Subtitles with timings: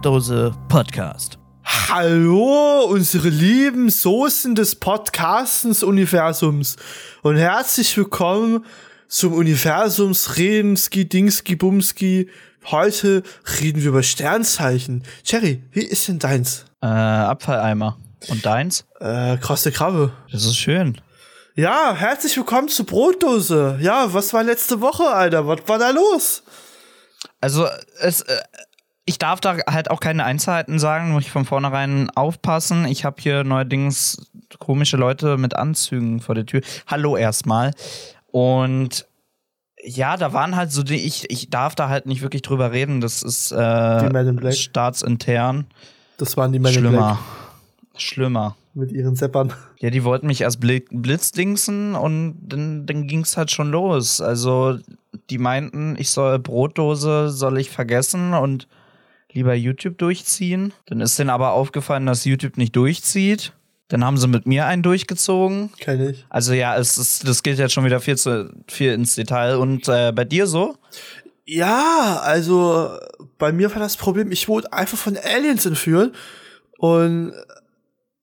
[0.00, 1.40] Brotdose Podcast.
[1.64, 6.76] Hallo, unsere lieben Soßen des Podcastens-Universums
[7.22, 8.64] und herzlich willkommen
[9.08, 12.30] zum Universums Redenski Dingski Bumski.
[12.66, 13.24] Heute
[13.60, 15.02] reden wir über Sternzeichen.
[15.24, 16.64] Cherry, wie ist denn deins?
[16.80, 17.98] Äh, Abfalleimer.
[18.28, 18.86] Und deins?
[19.00, 20.12] Äh, krasse Krabbe.
[20.30, 21.00] Das ist schön.
[21.56, 23.78] Ja, herzlich willkommen zur Brotdose.
[23.80, 25.48] Ja, was war letzte Woche, Alter?
[25.48, 26.44] Was war da los?
[27.40, 27.66] Also,
[28.00, 28.36] es, äh,
[29.08, 32.84] ich darf da halt auch keine Einzelheiten sagen, muss ich von vornherein aufpassen.
[32.84, 36.60] Ich habe hier neuerdings komische Leute mit Anzügen vor der Tür.
[36.86, 37.72] Hallo erstmal.
[38.30, 39.06] Und
[39.82, 43.00] ja, da waren halt so die, ich, ich darf da halt nicht wirklich drüber reden.
[43.00, 45.66] Das ist äh, staatsintern.
[46.18, 47.18] Das waren die Men Schlimmer.
[47.96, 48.56] Schlimmer.
[48.74, 49.54] mit ihren Seppern.
[49.78, 54.20] Ja, die wollten mich erst bli- blitzdingsen und dann, dann ging's halt schon los.
[54.20, 54.78] Also,
[55.30, 58.68] die meinten, ich soll Brotdose, soll ich vergessen und
[59.32, 60.72] lieber YouTube durchziehen.
[60.86, 63.52] Dann ist denen aber aufgefallen, dass YouTube nicht durchzieht.
[63.88, 65.70] Dann haben sie mit mir einen durchgezogen.
[65.80, 66.26] Kenn ich.
[66.28, 69.56] Also ja, es ist, das geht jetzt schon wieder viel zu viel ins Detail.
[69.56, 70.76] Und äh, bei dir so?
[71.46, 72.98] Ja, also
[73.38, 76.14] bei mir war das Problem, ich wurde einfach von Aliens entführt
[76.76, 77.32] und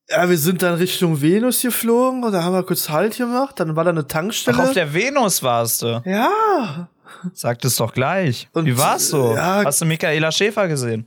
[0.08, 3.76] ja, wir sind dann Richtung Venus geflogen und da haben wir kurz Halt gemacht, dann
[3.76, 4.58] war da eine Tankstelle.
[4.60, 6.04] Ach, auf der Venus warst du.
[6.06, 6.88] ja,
[7.34, 8.50] Sag es doch gleich.
[8.54, 9.36] Und, Wie war's so?
[9.36, 11.06] ja- Hast du Michaela Schäfer gesehen?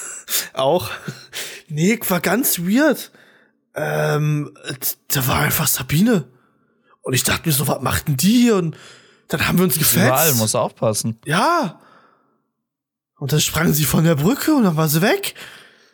[0.54, 0.90] auch.
[1.68, 3.10] Nee, war ganz weird.
[3.74, 4.56] Ähm,
[5.08, 6.24] da war einfach Sabine.
[7.02, 8.56] Und ich dachte mir so, was macht denn die hier?
[8.56, 8.76] Und
[9.28, 10.06] dann haben wir uns gefetzt.
[10.06, 11.18] Überall, musst du aufpassen.
[11.24, 11.80] Ja.
[13.18, 15.34] Und dann sprang sie von der Brücke und dann war sie weg.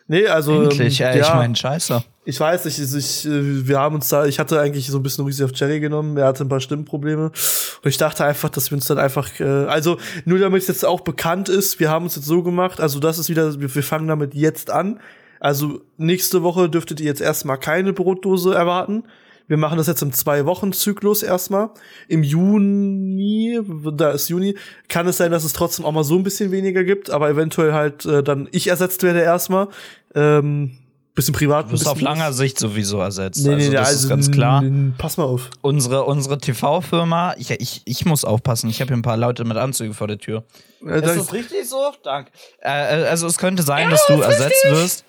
[0.07, 0.63] Nee, also.
[0.65, 2.03] Endlich, ähm, ey, ich meine, scheiße.
[2.25, 5.25] Ich weiß also ich, äh, wir haben uns da, ich hatte eigentlich so ein bisschen
[5.25, 8.77] Risi auf Jerry genommen, er hatte ein paar Stimmprobleme und ich dachte einfach, dass wir
[8.77, 12.15] uns dann einfach, äh, also nur damit es jetzt auch bekannt ist, wir haben uns
[12.15, 15.01] jetzt so gemacht, also das ist wieder, wir, wir fangen damit jetzt an,
[15.41, 19.03] also nächste Woche dürftet ihr jetzt erstmal keine Brotdose erwarten.
[19.49, 21.71] Wir machen das jetzt im Zwei-Wochen-Zyklus erstmal.
[22.07, 23.61] Im Juni,
[23.97, 24.55] da ist Juni,
[24.89, 27.73] kann es sein, dass es trotzdem auch mal so ein bisschen weniger gibt, aber eventuell
[27.73, 29.67] halt äh, dann ich ersetzt werde erstmal.
[30.15, 30.79] Ähm,
[31.15, 31.67] bisschen privat.
[31.67, 33.45] Du bist auf lannger Sicht sowieso ersetzt.
[33.45, 34.65] Nee, also nee, das also ist ganz klar.
[34.99, 35.51] Pass mal auf.
[35.61, 39.57] Unsere, unsere TV-Firma, ich, ich, ich muss aufpassen, ich habe hier ein paar Leute mit
[39.57, 40.45] Anzügen vor der Tür.
[40.87, 41.93] Äh, Ist das richtig so?
[42.03, 42.31] Danke.
[42.61, 45.05] Äh, also es könnte sein, dass du ersetzt wirst.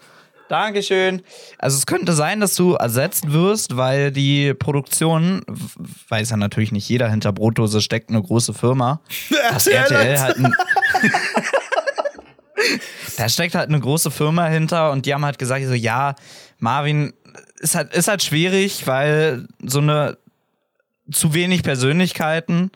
[0.50, 1.22] Dankeschön.
[1.58, 5.42] Also es könnte sein, dass du ersetzt wirst, weil die Produktion,
[6.10, 9.02] weiß ja natürlich nicht jeder, hinter Brotdose steckt eine große Firma.
[9.52, 10.54] Das RTL halt ein
[13.18, 16.16] Da steckt halt eine große Firma hinter und die haben halt gesagt, so, ja,
[16.60, 17.14] Marvin,
[17.60, 20.18] ist halt, ist halt schwierig, weil so eine
[21.12, 22.72] zu wenig Persönlichkeiten.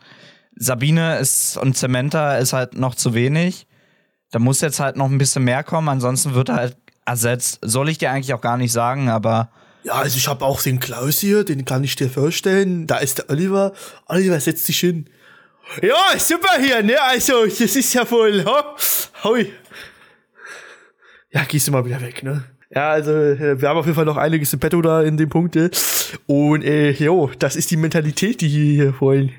[0.56, 3.66] Sabine ist und Samantha ist halt noch zu wenig.
[4.30, 7.58] Da muss jetzt halt noch ein bisschen mehr kommen, ansonsten wird er halt ersetzt.
[7.62, 9.50] Soll ich dir eigentlich auch gar nicht sagen, aber
[9.84, 12.86] Ja, also ich habe auch den Klaus hier, den kann ich dir vorstellen.
[12.86, 13.72] Da ist der Oliver.
[14.06, 15.08] Oliver, setz dich hin.
[15.82, 17.00] Ja, super hier, ne?
[17.00, 18.44] Also, das ist ja voll.
[18.44, 18.74] Ha?
[19.24, 19.52] Hoi.
[21.30, 22.44] Ja, gehst du mal wieder weg, ne?
[22.70, 25.28] Ja, also äh, wir haben auf jeden Fall noch einiges im Petto da in dem
[25.28, 25.56] Punkt.
[25.56, 25.70] äh.
[26.26, 29.32] Und äh, jo, das ist die Mentalität, die hier wollen.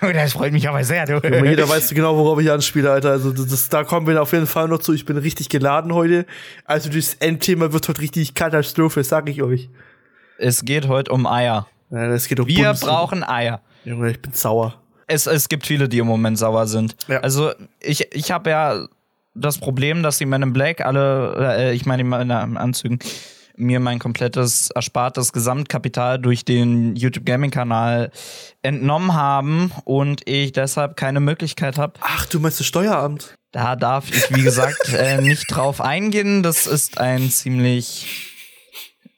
[0.00, 1.16] das freut mich aber sehr, du.
[1.16, 3.10] Aber jeder weiß genau, worauf ich anspiele, Alter.
[3.10, 4.92] Also das, das, da kommen wir auf jeden Fall noch zu.
[4.92, 6.26] Ich bin richtig geladen heute.
[6.64, 9.68] Also das Endthema wird heute richtig Katastrophe, sag ich euch.
[10.38, 11.66] Es geht heute um Eier.
[11.90, 12.92] Ja, das geht um Wir Bundesliga.
[12.92, 13.60] brauchen Eier.
[13.84, 14.80] Junge, ich bin sauer.
[15.06, 16.96] Es, es gibt viele, die im Moment sauer sind.
[17.08, 17.20] Ja.
[17.20, 18.86] Also ich, ich habe ja
[19.34, 22.98] das Problem, dass die Men in Black alle, äh, ich meine die in Anzügen,
[23.56, 28.10] mir mein komplettes erspartes Gesamtkapital durch den YouTube Gaming Kanal
[28.62, 31.94] entnommen haben und ich deshalb keine Möglichkeit habe.
[32.00, 33.34] Ach, du meinst das Steueramt?
[33.52, 36.42] Da darf ich, wie gesagt, äh, nicht drauf eingehen.
[36.42, 38.33] Das ist ein ziemlich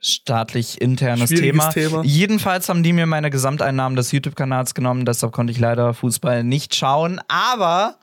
[0.01, 1.71] staatlich internes Thema.
[1.71, 2.03] Thema.
[2.05, 6.75] Jedenfalls haben die mir meine Gesamteinnahmen des YouTube-Kanals genommen, deshalb konnte ich leider Fußball nicht
[6.75, 7.97] schauen, aber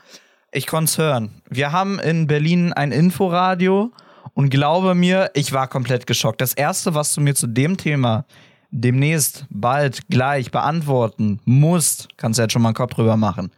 [0.52, 1.42] ich konnte es hören.
[1.50, 3.92] Wir haben in Berlin ein Inforadio
[4.34, 6.42] und glaube mir, ich war komplett geschockt.
[6.42, 8.26] Das erste, was du mir zu dem Thema
[8.72, 13.52] demnächst, bald, gleich beantworten musst, kannst du jetzt schon mal einen Kopf drüber machen.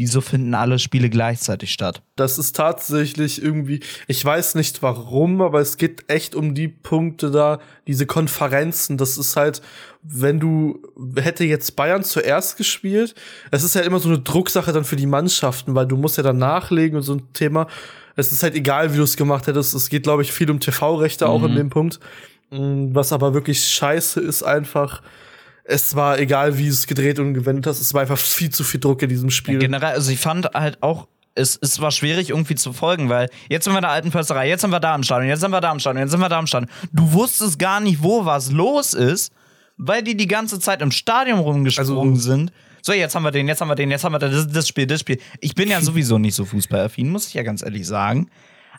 [0.00, 2.00] Wieso finden alle Spiele gleichzeitig statt?
[2.16, 7.30] Das ist tatsächlich irgendwie, ich weiß nicht warum, aber es geht echt um die Punkte
[7.30, 8.96] da, diese Konferenzen.
[8.96, 9.60] Das ist halt,
[10.00, 10.80] wenn du,
[11.16, 13.14] hätte jetzt Bayern zuerst gespielt,
[13.50, 16.22] es ist halt immer so eine Drucksache dann für die Mannschaften, weil du musst ja
[16.22, 17.66] dann nachlegen und so ein Thema.
[18.16, 19.74] Es ist halt egal, wie du es gemacht hättest.
[19.74, 22.00] Es geht, glaube ich, viel um TV-Rechte auch in dem Punkt.
[22.48, 25.02] Mm, Was aber wirklich scheiße ist einfach,
[25.70, 28.64] es war egal, wie du es gedreht und gewendet hast, es war einfach viel zu
[28.64, 29.58] viel Druck in diesem Spiel.
[29.58, 33.64] Generell, also ich fand halt auch es, es war schwierig irgendwie zu folgen, weil jetzt
[33.64, 35.60] sind wir in der alten Försterei, jetzt sind wir da am Stadion, jetzt sind wir
[35.60, 36.70] da am Stadion, jetzt sind wir da am Stadion.
[36.92, 39.32] Du wusstest gar nicht, wo was los ist,
[39.76, 42.52] weil die die ganze Zeit im Stadion rumgesprungen Also- sind.
[42.82, 44.86] So, jetzt haben wir den, jetzt haben wir den, jetzt haben wir das, das Spiel,
[44.86, 45.18] das Spiel.
[45.40, 48.28] Ich bin ja sowieso nicht so fußballaffin, muss ich ja ganz ehrlich sagen.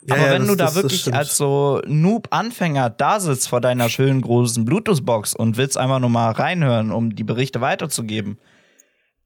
[0.04, 1.16] Ja, Aber ja, wenn das- du da das- das wirklich stimmt.
[1.16, 6.32] als so Noob-Anfänger da sitzt vor deiner schönen großen Bluetooth-Box und willst einfach nur mal
[6.32, 8.38] reinhören, um die Berichte weiterzugeben,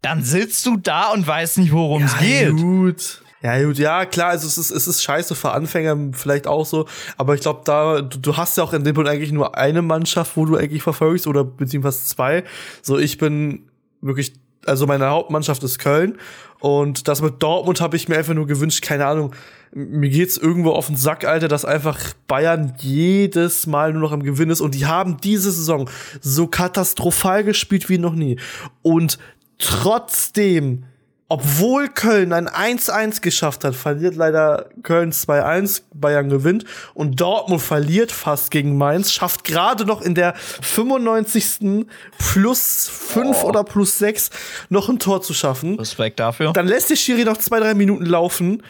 [0.02, 2.50] dann sitzt du da und weißt nicht, worum es geht.
[2.56, 3.22] Gut.
[3.42, 6.86] Ja, gut, ja, klar, also es ist, es ist scheiße für Anfänger vielleicht auch so,
[7.16, 9.82] aber ich glaube, da, du, du hast ja auch in dem Punkt eigentlich nur eine
[9.82, 12.44] Mannschaft, wo du eigentlich verfolgst, oder beziehungsweise zwei.
[12.82, 13.68] So, ich bin
[14.00, 14.32] wirklich,
[14.64, 16.18] also meine Hauptmannschaft ist Köln
[16.60, 19.34] und das mit Dortmund habe ich mir einfach nur gewünscht, keine Ahnung,
[19.72, 24.22] mir geht's irgendwo auf den Sack, Alter, dass einfach Bayern jedes Mal nur noch am
[24.22, 28.38] Gewinn ist und die haben diese Saison so katastrophal gespielt wie noch nie.
[28.82, 29.18] Und
[29.58, 30.84] trotzdem,
[31.28, 36.64] obwohl Köln ein 1-1 geschafft hat, verliert leider Köln 2-1, Bayern gewinnt
[36.94, 41.86] und Dortmund verliert fast gegen Mainz, schafft gerade noch in der 95.
[42.18, 44.30] plus 5 oder plus 6
[44.68, 45.78] noch ein Tor zu schaffen.
[45.78, 46.52] Respekt dafür.
[46.52, 48.62] Dann lässt der Schiri noch zwei, drei Minuten laufen.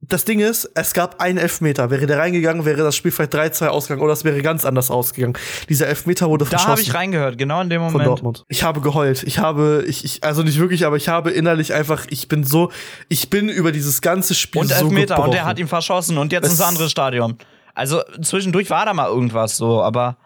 [0.00, 1.90] Das Ding ist, es gab einen Elfmeter.
[1.90, 5.34] Wäre der reingegangen, wäre das Spiel vielleicht 3-2 ausgegangen oder es wäre ganz anders ausgegangen.
[5.68, 8.08] Dieser Elfmeter wurde Da verschossen habe ich reingehört, genau in dem von Moment.
[8.08, 8.44] Dortmund.
[8.48, 9.24] Ich habe geheult.
[9.24, 12.70] Ich habe, ich, ich, also nicht wirklich, aber ich habe innerlich einfach, ich bin so,
[13.08, 15.24] ich bin über dieses ganze Spiel Und so Elfmeter gebrochen.
[15.30, 17.36] und der hat ihn verschossen und jetzt Es- ins andere Stadion.
[17.74, 20.16] Also zwischendurch war da mal irgendwas so, aber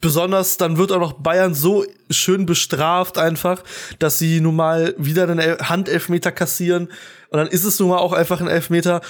[0.00, 3.62] Besonders dann wird auch noch Bayern so schön bestraft einfach,
[3.98, 6.90] dass sie nun mal wieder einen El Handelfmeter kassieren
[7.34, 9.00] und dann ist es nun mal auch einfach ein Elfmeter.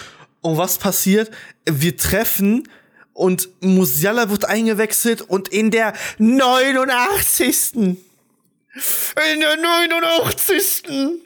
[0.41, 1.31] Und was passiert?
[1.67, 2.67] Wir treffen
[3.13, 7.75] und Musiala wird eingewechselt und in der 89.
[7.77, 7.99] In
[9.41, 11.21] der 89.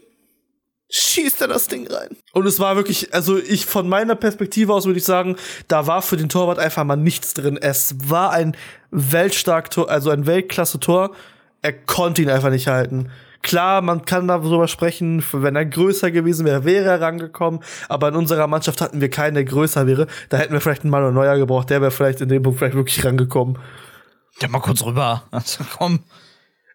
[0.91, 2.17] schießt er das Ding rein.
[2.33, 5.37] Und es war wirklich, also ich von meiner Perspektive aus würde ich sagen,
[5.69, 7.56] da war für den Torwart einfach mal nichts drin.
[7.56, 8.56] Es war ein
[8.91, 11.15] weltstark Tor, also ein Weltklasse-Tor.
[11.62, 13.09] Er konnte ihn einfach nicht halten.
[13.43, 17.61] Klar, man kann darüber sprechen, wenn er größer gewesen wäre, wäre er rangekommen.
[17.88, 20.06] Aber in unserer Mannschaft hatten wir keinen, der größer wäre.
[20.29, 21.70] Da hätten wir vielleicht einen Manuel Neuer gebraucht.
[21.70, 23.58] Der wäre vielleicht in dem Punkt vielleicht wirklich rangekommen.
[24.40, 25.23] ja mal kurz rüber.
[25.31, 26.00] Also, komm.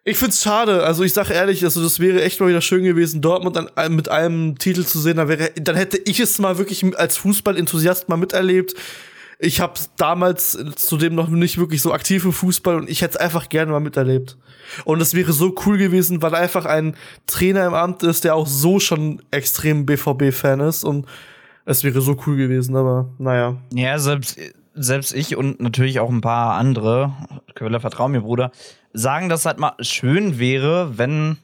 [0.06, 0.82] Ich find's schade.
[0.84, 3.96] Also ich sag ehrlich, also das wäre echt mal wieder schön gewesen, Dortmund an, einem-
[3.96, 5.16] mit einem Titel zu sehen.
[5.16, 8.74] Da wäre, dann hätte ich es mal wirklich als Fußballenthusiast mal miterlebt.
[9.44, 13.20] Ich habe damals zudem noch nicht wirklich so aktiv im Fußball und ich hätte es
[13.20, 14.38] einfach gerne mal miterlebt.
[14.84, 16.96] Und es wäre so cool gewesen, weil einfach ein
[17.26, 21.06] Trainer im Amt ist, der auch so schon extrem BVB-Fan ist und
[21.66, 23.56] es wäre so cool gewesen, aber naja.
[23.72, 24.38] Ja, selbst,
[24.74, 27.12] selbst ich und natürlich auch ein paar andere,
[27.54, 28.50] Köhler, vertrau mir, Bruder,
[28.92, 31.38] sagen, dass halt mal schön wäre, wenn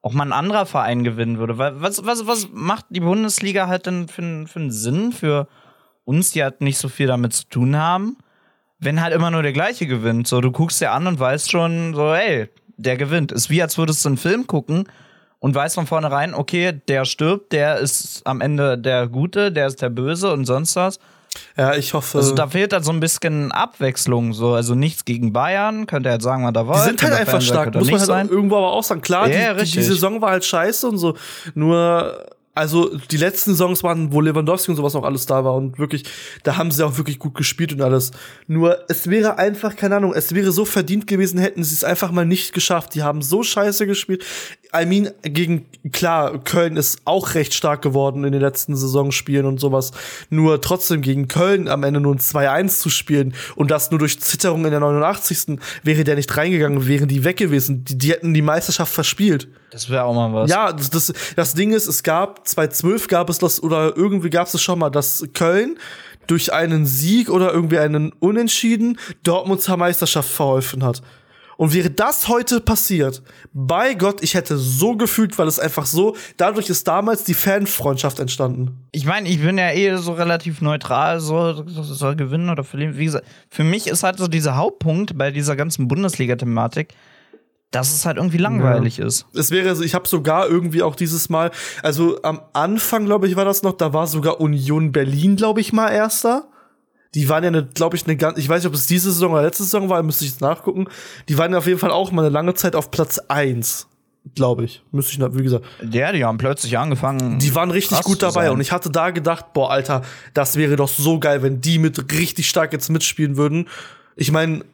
[0.00, 1.58] auch mal ein anderer Verein gewinnen würde.
[1.58, 5.46] Weil was, was, was macht die Bundesliga halt denn für, für einen Sinn für
[6.04, 8.16] uns, die halt nicht so viel damit zu tun haben,
[8.78, 10.28] wenn halt immer nur der gleiche gewinnt?
[10.28, 13.32] So, du guckst dir an und weißt schon, so, ey, der gewinnt.
[13.32, 14.88] Ist wie, als würdest du einen Film gucken
[15.38, 19.82] und weißt von vornherein, okay, der stirbt, der ist am Ende der Gute, der ist
[19.82, 20.98] der Böse und sonst was.
[21.56, 22.18] Ja, ich hoffe.
[22.18, 26.10] Also da fehlt halt so ein bisschen Abwechslung, so also nichts gegen Bayern, könnt ihr
[26.10, 26.76] halt sagen, was da war.
[26.76, 29.00] Die sind halt einfach stark, muss man halt irgendwo aber auch sagen.
[29.00, 29.82] Klar, Ja, ja, die, die, die.
[29.82, 31.16] Saison war halt scheiße und so.
[31.54, 35.78] Nur, also die letzten Saisons waren, wo Lewandowski und sowas noch alles da war und
[35.78, 36.04] wirklich,
[36.44, 38.12] da haben sie auch wirklich gut gespielt und alles.
[38.46, 42.12] Nur, es wäre einfach, keine Ahnung, es wäre so verdient gewesen, hätten sie es einfach
[42.12, 42.94] mal nicht geschafft.
[42.94, 44.24] Die haben so scheiße gespielt.
[44.76, 49.60] I mean, gegen, klar, Köln ist auch recht stark geworden in den letzten Saisonspielen und
[49.60, 49.92] sowas.
[50.30, 54.20] Nur trotzdem gegen Köln am Ende nur ein 2-1 zu spielen und das nur durch
[54.20, 55.58] Zitterung in der 89.
[55.82, 57.84] wäre der nicht reingegangen, wären die weg gewesen.
[57.84, 59.48] Die, die hätten die Meisterschaft verspielt.
[59.70, 60.50] Das wäre auch mal was.
[60.50, 64.46] Ja, das, das, das Ding ist, es gab 2012 gab es das oder irgendwie gab
[64.46, 65.78] es es schon mal, dass Köln
[66.26, 71.02] durch einen Sieg oder irgendwie einen Unentschieden Dortmund zur Meisterschaft verholfen hat.
[71.56, 76.16] Und wäre das heute passiert, bei Gott, ich hätte so gefühlt, weil es einfach so,
[76.36, 78.86] dadurch ist damals die Fanfreundschaft entstanden.
[78.92, 82.96] Ich meine, ich bin ja eh so relativ neutral, so soll gewinnen oder verlieren.
[82.98, 86.94] Wie gesagt, für mich ist halt so dieser Hauptpunkt bei dieser ganzen Bundesliga-Thematik,
[87.70, 89.26] dass es halt irgendwie langweilig ist.
[89.34, 91.50] Es wäre, so, ich habe sogar irgendwie auch dieses Mal,
[91.82, 95.72] also am Anfang, glaube ich, war das noch, da war sogar Union Berlin, glaube ich,
[95.72, 96.48] mal erster.
[97.14, 99.42] Die waren ja, glaube ich, eine ganz, ich weiß nicht, ob es diese Saison oder
[99.42, 100.88] letzte Saison war, müsste ich jetzt nachgucken.
[101.28, 103.86] Die waren ja auf jeden Fall auch mal eine lange Zeit auf Platz eins,
[104.34, 104.82] glaube ich.
[104.90, 105.64] Müsste ich, wie gesagt.
[105.92, 107.38] Ja, die haben plötzlich angefangen.
[107.38, 110.02] Die waren richtig gut dabei und ich hatte da gedacht, boah, Alter,
[110.32, 113.68] das wäre doch so geil, wenn die mit richtig stark jetzt mitspielen würden.
[114.16, 114.64] Ich meine,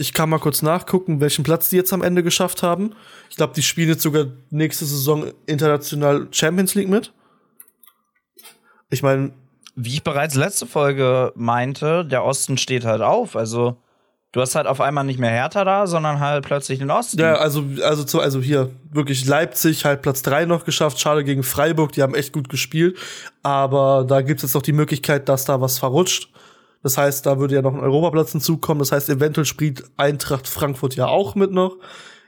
[0.00, 2.94] Ich kann mal kurz nachgucken, welchen Platz die jetzt am Ende geschafft haben.
[3.28, 7.12] Ich glaube, die spielen jetzt sogar nächste Saison international Champions League mit.
[8.88, 9.32] Ich meine.
[9.76, 13.36] Wie ich bereits letzte Folge meinte, der Osten steht halt auf.
[13.36, 13.76] Also,
[14.32, 17.20] du hast halt auf einmal nicht mehr Hertha da, sondern halt plötzlich den Osten.
[17.20, 21.00] Ja, also, also, zu, also hier, wirklich Leipzig halt Platz 3 noch geschafft.
[21.00, 22.98] Schade gegen Freiburg, die haben echt gut gespielt.
[23.42, 26.30] Aber da gibt es jetzt noch die Möglichkeit, dass da was verrutscht.
[26.82, 28.78] Das heißt, da würde ja noch ein Europaplatz hinzukommen.
[28.78, 31.76] Das heißt, eventuell spielt Eintracht Frankfurt ja auch mit noch.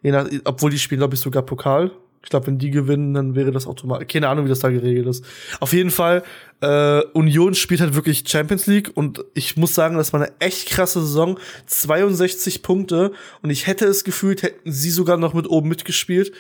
[0.02, 1.92] Nach, obwohl die spielen, glaube ich, sogar Pokal.
[2.22, 4.08] Ich glaube, wenn die gewinnen, dann wäre das automatisch.
[4.08, 5.24] Keine Ahnung, wie das da geregelt ist.
[5.60, 6.22] Auf jeden Fall,
[6.60, 10.68] äh, Union spielt halt wirklich Champions League und ich muss sagen, das war eine echt
[10.68, 11.38] krasse Saison.
[11.66, 13.12] 62 Punkte
[13.42, 16.32] und ich hätte es gefühlt, hätten sie sogar noch mit oben mitgespielt.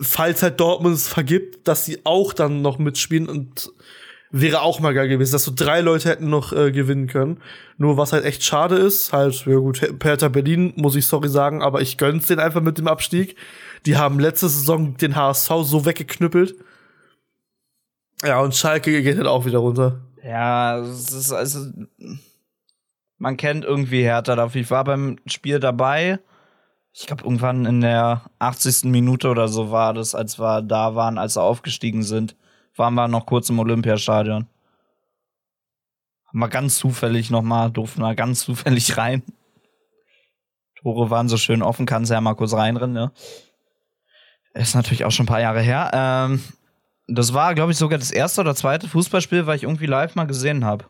[0.00, 3.70] Falls halt Dortmund es vergibt, dass sie auch dann noch mitspielen und
[4.32, 7.38] wäre auch mal geil gewesen, dass so drei Leute hätten noch äh, gewinnen können.
[7.76, 11.62] Nur was halt echt schade ist, halt, ja gut, Hertha Berlin, muss ich sorry sagen,
[11.62, 13.36] aber ich gönn's den einfach mit dem Abstieg.
[13.86, 16.54] Die haben letzte Saison den HSV so weggeknüppelt.
[18.22, 20.00] Ja, und Schalke geht halt auch wieder runter.
[20.22, 21.66] Ja, es ist also.
[23.18, 24.60] Man kennt irgendwie Hertha dafür.
[24.60, 26.20] Ich war beim Spiel dabei.
[26.92, 28.84] Ich glaube, irgendwann in der 80.
[28.84, 32.36] Minute oder so war das, als wir da waren, als sie aufgestiegen sind,
[32.76, 34.46] waren wir noch kurz im Olympiastadion.
[36.26, 39.22] Haben wir ganz zufällig nochmal, durften wir ganz zufällig rein.
[40.82, 43.12] Tore waren so schön offen, kannst ja mal kurz reinrennen, ne?
[44.54, 45.90] Ist natürlich auch schon ein paar Jahre her.
[45.92, 46.42] Ähm,
[47.08, 50.26] das war, glaube ich, sogar das erste oder zweite Fußballspiel, weil ich irgendwie live mal
[50.26, 50.84] gesehen habe.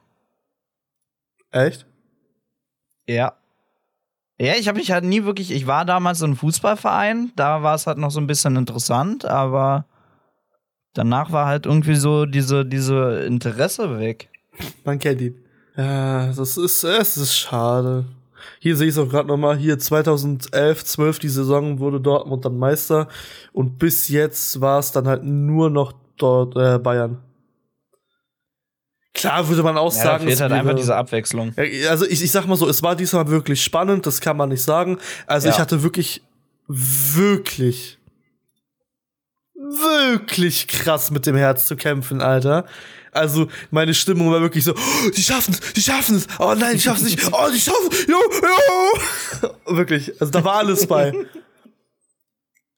[1.50, 1.86] Echt?
[3.06, 3.34] Ja.
[4.38, 5.50] Ja, ich habe mich halt nie wirklich.
[5.52, 9.24] Ich war damals in einem Fußballverein, da war es halt noch so ein bisschen interessant,
[9.24, 9.84] aber
[10.94, 14.28] danach war halt irgendwie so diese, diese Interesse weg.
[14.84, 15.44] Man kennt ihn.
[15.76, 18.04] Ja, das ist, es ist schade.
[18.60, 19.56] Hier sehe ich es auch gerade nochmal.
[19.56, 23.08] Hier 2011, 12 die Saison wurde Dortmund dann Meister
[23.52, 27.18] und bis jetzt war es dann halt nur noch dort äh, Bayern.
[29.14, 31.52] Klar würde man auch Ja, sagen, da fehlt es halt einfach diese Abwechslung.
[31.88, 34.62] Also ich, ich sag mal so, es war diesmal wirklich spannend, das kann man nicht
[34.62, 34.98] sagen.
[35.26, 35.54] Also Ja.
[35.54, 36.22] ich hatte wirklich,
[36.66, 37.98] wirklich,
[39.54, 42.64] wirklich krass mit dem Herz zu kämpfen, Alter.
[43.12, 46.74] Also meine Stimmung war wirklich so, oh, die schaffen es, die schaffen es, oh nein,
[46.74, 49.50] die schaffen es nicht, oh, die schaffen es, jo, jo.
[49.76, 51.12] Wirklich, also da war alles bei.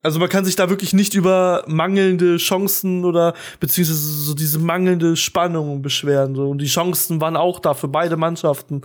[0.02, 5.16] Also man kann sich da wirklich nicht über mangelnde Chancen oder beziehungsweise so diese mangelnde
[5.16, 6.34] Spannung beschweren.
[6.34, 6.50] So.
[6.50, 8.82] Und die Chancen waren auch da für beide Mannschaften.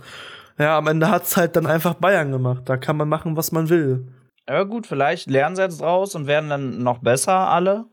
[0.58, 2.62] Ja, am Ende hat's halt dann einfach Bayern gemacht.
[2.64, 4.08] Da kann man machen, was man will.
[4.46, 7.84] Aber gut, vielleicht lernen sie jetzt draus und werden dann noch besser alle.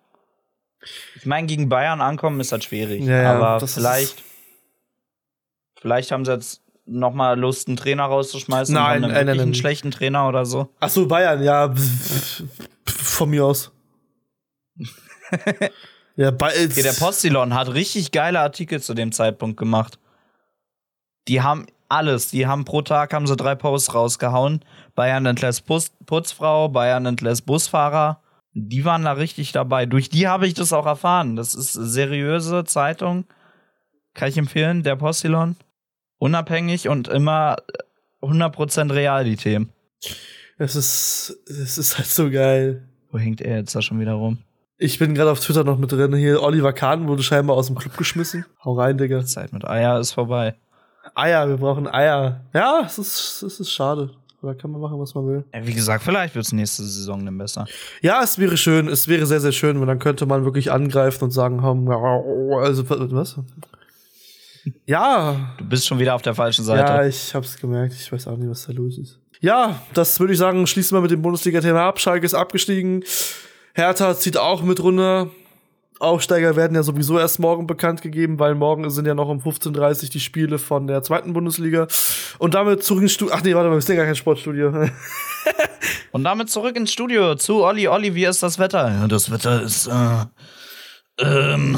[1.16, 3.04] Ich meine, gegen Bayern ankommen ist halt schwierig.
[3.04, 4.24] Ja, ja, aber vielleicht,
[5.80, 9.54] vielleicht haben sie jetzt noch mal Lust, einen Trainer rauszuschmeißen Nein, haben nein, nein, einen
[9.54, 10.70] schlechten Trainer oder so.
[10.80, 11.74] Ach so, Bayern, ja.
[12.86, 13.72] Von mir aus.
[16.16, 16.32] ja.
[16.32, 20.00] Okay, der Postilon hat richtig geile Artikel zu dem Zeitpunkt gemacht.
[21.28, 22.30] Die haben alles.
[22.30, 24.64] Die haben pro Tag haben sie drei Posts rausgehauen.
[24.96, 28.22] Bayern entlässt Putzfrau, Bayern entlässt Busfahrer.
[28.54, 29.86] Die waren da richtig dabei.
[29.86, 31.36] Durch die habe ich das auch erfahren.
[31.36, 33.26] Das ist eine seriöse Zeitung.
[34.14, 35.56] Kann ich empfehlen, der Postilon.
[36.18, 37.58] Unabhängig und immer
[38.22, 39.72] 100% real, die Themen.
[40.58, 42.88] Es ist, es ist halt so geil.
[43.12, 44.40] Wo hängt er jetzt da schon wieder rum?
[44.80, 46.16] Ich bin gerade auf Twitter noch mit drin.
[46.16, 48.46] Hier, Oliver Kahn wurde scheinbar aus dem Club geschmissen.
[48.64, 49.24] Hau rein, Digga.
[49.26, 50.56] Zeit mit Eier ist vorbei.
[51.16, 52.42] Eier, wir brauchen Eier.
[52.54, 54.12] Ja, es ist, es ist schade.
[54.42, 55.44] Da kann man machen, was man will.
[55.54, 57.66] Ja, Wie gesagt, vielleicht wird es nächste Saison dann besser.
[58.02, 58.88] Ja, es wäre schön.
[58.88, 62.22] Es wäre sehr, sehr schön, weil dann könnte man wirklich angreifen und sagen, hm, ja,
[62.64, 63.40] also, was?
[64.86, 66.82] Ja, Du bist schon wieder auf der falschen Seite.
[66.92, 67.94] ja, ich hab's gemerkt.
[67.94, 69.18] Ich weiß auch nicht, was da los ist.
[69.40, 72.00] Ja, das würde ich sagen, schließen wir mit dem Bundesliga-Thema ab.
[72.00, 73.04] Schalke ist abgestiegen.
[73.74, 75.30] Hertha zieht auch mit runter.
[76.00, 80.04] Aufsteiger werden ja sowieso erst morgen bekannt gegeben, weil morgen sind ja noch um 15.30
[80.04, 81.88] Uhr die Spiele von der zweiten Bundesliga.
[82.38, 83.34] Und damit zurück ins Studio.
[83.36, 84.72] Ach nee, warte mal, wir sind ja gar kein Sportstudio.
[86.12, 87.88] Und damit zurück ins Studio zu Olli.
[87.88, 88.90] Olli, wie ist das Wetter?
[88.90, 90.26] Ja, das Wetter ist, äh,
[91.20, 91.78] ähm,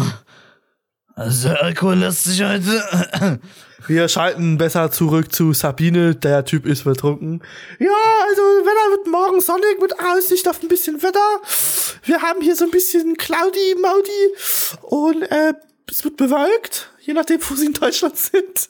[1.28, 3.40] sehr alkohollastig heute.
[3.88, 6.16] Wir schalten besser zurück zu Sabine.
[6.16, 7.42] Der Typ ist betrunken.
[7.80, 7.90] Ja,
[8.28, 11.20] also Wetter wird morgen sonnig mit Aussicht auf ein bisschen Wetter.
[12.04, 14.34] Wir haben hier so ein bisschen Cloudy, Maudi
[14.84, 15.54] und äh,
[15.90, 18.70] es wird bewölkt, je nachdem, wo sie in Deutschland sind.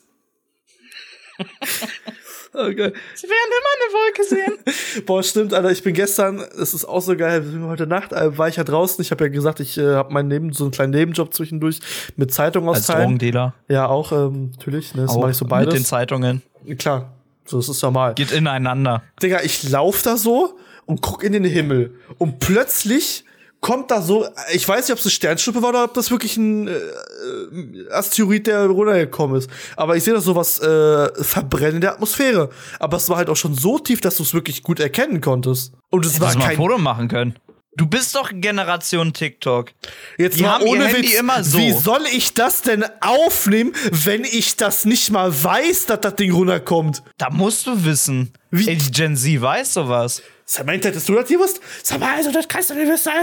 [2.60, 2.92] Okay.
[3.16, 5.06] Sie werden immer eine Wolke sehen.
[5.06, 5.72] Boah, stimmt, Alter.
[5.72, 9.02] Ich bin gestern, es ist auch so geil, heute Nacht äh, war ich ja draußen.
[9.02, 11.80] Ich habe ja gesagt, ich äh, habe meinen Neben, so einen kleinen Nebenjob zwischendurch
[12.18, 13.02] mit Zeitung Als austeilen.
[13.04, 13.54] Drogendealer.
[13.70, 14.94] Ja, auch, ähm, natürlich.
[14.94, 15.84] Ne, das mache ich so Mit den beides.
[15.84, 16.42] Zeitungen.
[16.78, 17.14] Klar.
[17.46, 18.14] So, das ist normal.
[18.14, 19.04] Geht ineinander.
[19.24, 21.96] Digga, ich lauf da so und guck in den Himmel.
[22.18, 23.24] Und plötzlich
[23.62, 26.38] kommt da so, ich weiß nicht, ob es eine Sternschnuppe war oder ob das wirklich
[26.38, 29.50] ein äh, äh, Asteroid, der runtergekommen ist.
[29.76, 32.50] Aber ich sehe da sowas äh, verbrennen in der Atmosphäre.
[32.80, 35.74] Aber es war halt auch schon so tief, dass du es wirklich gut erkennen konntest.
[35.90, 37.36] Und es war du mal ein kein Foto machen können.
[37.80, 39.72] Du bist doch Generation TikTok.
[40.18, 41.58] Jetzt Die mal ohne Witz, immer so.
[41.60, 43.72] wie soll ich das denn aufnehmen,
[44.04, 47.02] wenn ich das nicht mal weiß, dass das Ding runterkommt?
[47.18, 48.34] Da musst du wissen.
[48.52, 50.22] Wie- Ey, die Gen Z weiß sowas.
[50.44, 51.62] Samantha, hättest du das gewusst?
[51.82, 53.14] Sag mal, also, das kannst du nicht wissen.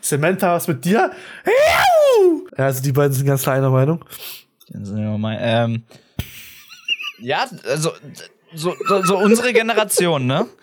[0.00, 1.12] Samantha, was mit dir?
[2.56, 4.04] Ja, also die beiden sind ganz klar einer Meinung.
[4.74, 5.84] Ähm,
[7.20, 7.92] ja, also
[8.56, 10.48] so, so, so unsere Generation, ne?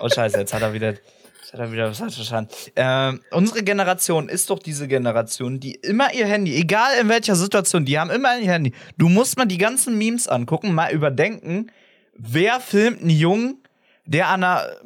[0.00, 2.50] oh Scheiße, jetzt hat er wieder, jetzt hat er wieder was falsch verstanden.
[2.76, 7.84] Ähm, unsere Generation ist doch diese Generation, die immer ihr Handy, egal in welcher Situation,
[7.84, 8.72] die haben immer ihr Handy.
[8.98, 11.70] Du musst mal die ganzen Memes angucken, mal überdenken,
[12.14, 13.58] wer filmt einen Jungen,
[14.06, 14.76] der an der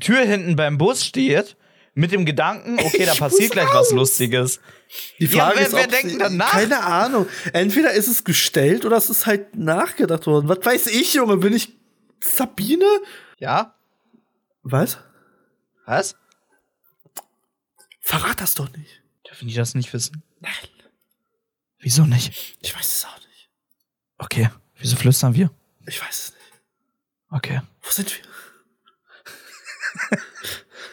[0.00, 1.56] Tür hinten beim Bus steht,
[1.94, 4.60] mit dem Gedanken, okay, da passiert gleich was Lustiges.
[5.18, 6.50] Die Ja, wer- ist, wer denkt sie- denn nach?
[6.52, 7.26] Keine Ahnung.
[7.52, 10.48] Entweder ist es gestellt oder es ist halt nachgedacht worden.
[10.48, 11.36] Was weiß ich, Junge?
[11.36, 11.76] Bin ich
[12.20, 12.86] Sabine?
[13.38, 13.74] Ja?
[14.62, 14.98] Was?
[15.86, 16.16] Was?
[18.00, 19.02] Verrat das doch nicht.
[19.26, 20.22] Dürfen die das nicht wissen?
[20.40, 20.52] Nein.
[21.78, 22.56] Wieso nicht?
[22.60, 23.48] Ich weiß es auch nicht.
[24.18, 24.50] Okay.
[24.76, 25.50] Wieso flüstern wir?
[25.86, 26.62] Ich weiß es nicht.
[27.30, 27.60] Okay.
[27.82, 28.24] Wo sind wir?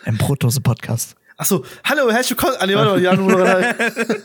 [0.05, 1.15] Im Brotdose-Podcast.
[1.35, 2.57] Achso, hallo, herzlich willkommen.
[2.59, 3.75] Ah, nee, warte mal, Jan Moderat.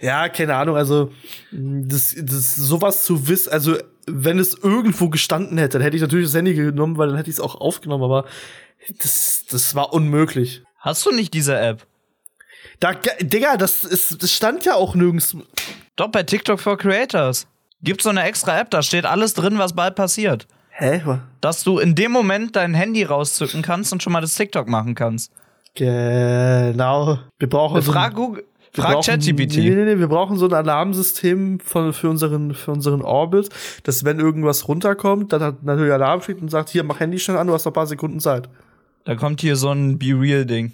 [0.00, 1.12] Ja, keine Ahnung, also
[1.50, 6.26] das, das sowas zu wissen, also wenn es irgendwo gestanden hätte, dann hätte ich natürlich
[6.26, 8.26] das Handy genommen, weil dann hätte ich es auch aufgenommen, aber
[9.02, 10.62] das, das war unmöglich.
[10.78, 11.86] Hast du nicht diese App?
[12.80, 15.36] Da, Digga, das, ist, das stand ja auch nirgends.
[15.96, 17.46] Doch, bei TikTok for Creators.
[17.82, 20.46] Gibt so eine extra App, da steht alles drin, was bald passiert.
[20.70, 21.00] Hä?
[21.40, 24.94] Dass du in dem Moment dein Handy rauszücken kannst und schon mal das TikTok machen
[24.94, 25.30] kannst.
[25.74, 27.18] Genau.
[27.38, 29.56] Wir brauchen so ein- Frag Google, wir frag ChatGPT.
[29.58, 33.50] Nee, nee, nee, wir brauchen so ein Alarmsystem von, für, unseren, für unseren Orbit,
[33.84, 37.36] dass wenn irgendwas runterkommt, dann hat natürlich Alarm steht und sagt, hier, mach Handy schnell
[37.36, 38.48] an, du hast noch ein paar Sekunden Zeit.
[39.04, 40.72] Da kommt hier so ein Be Real-Ding.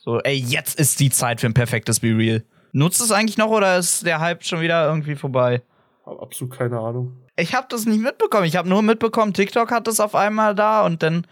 [0.00, 2.42] So, ey, jetzt ist die Zeit für ein perfektes Be Real.
[2.72, 5.62] Nutzt es eigentlich noch oder ist der Hype schon wieder irgendwie vorbei?
[6.04, 7.16] Hab absolut keine Ahnung.
[7.36, 8.44] Ich habe das nicht mitbekommen.
[8.44, 11.26] Ich habe nur mitbekommen, TikTok hat es auf einmal da und dann,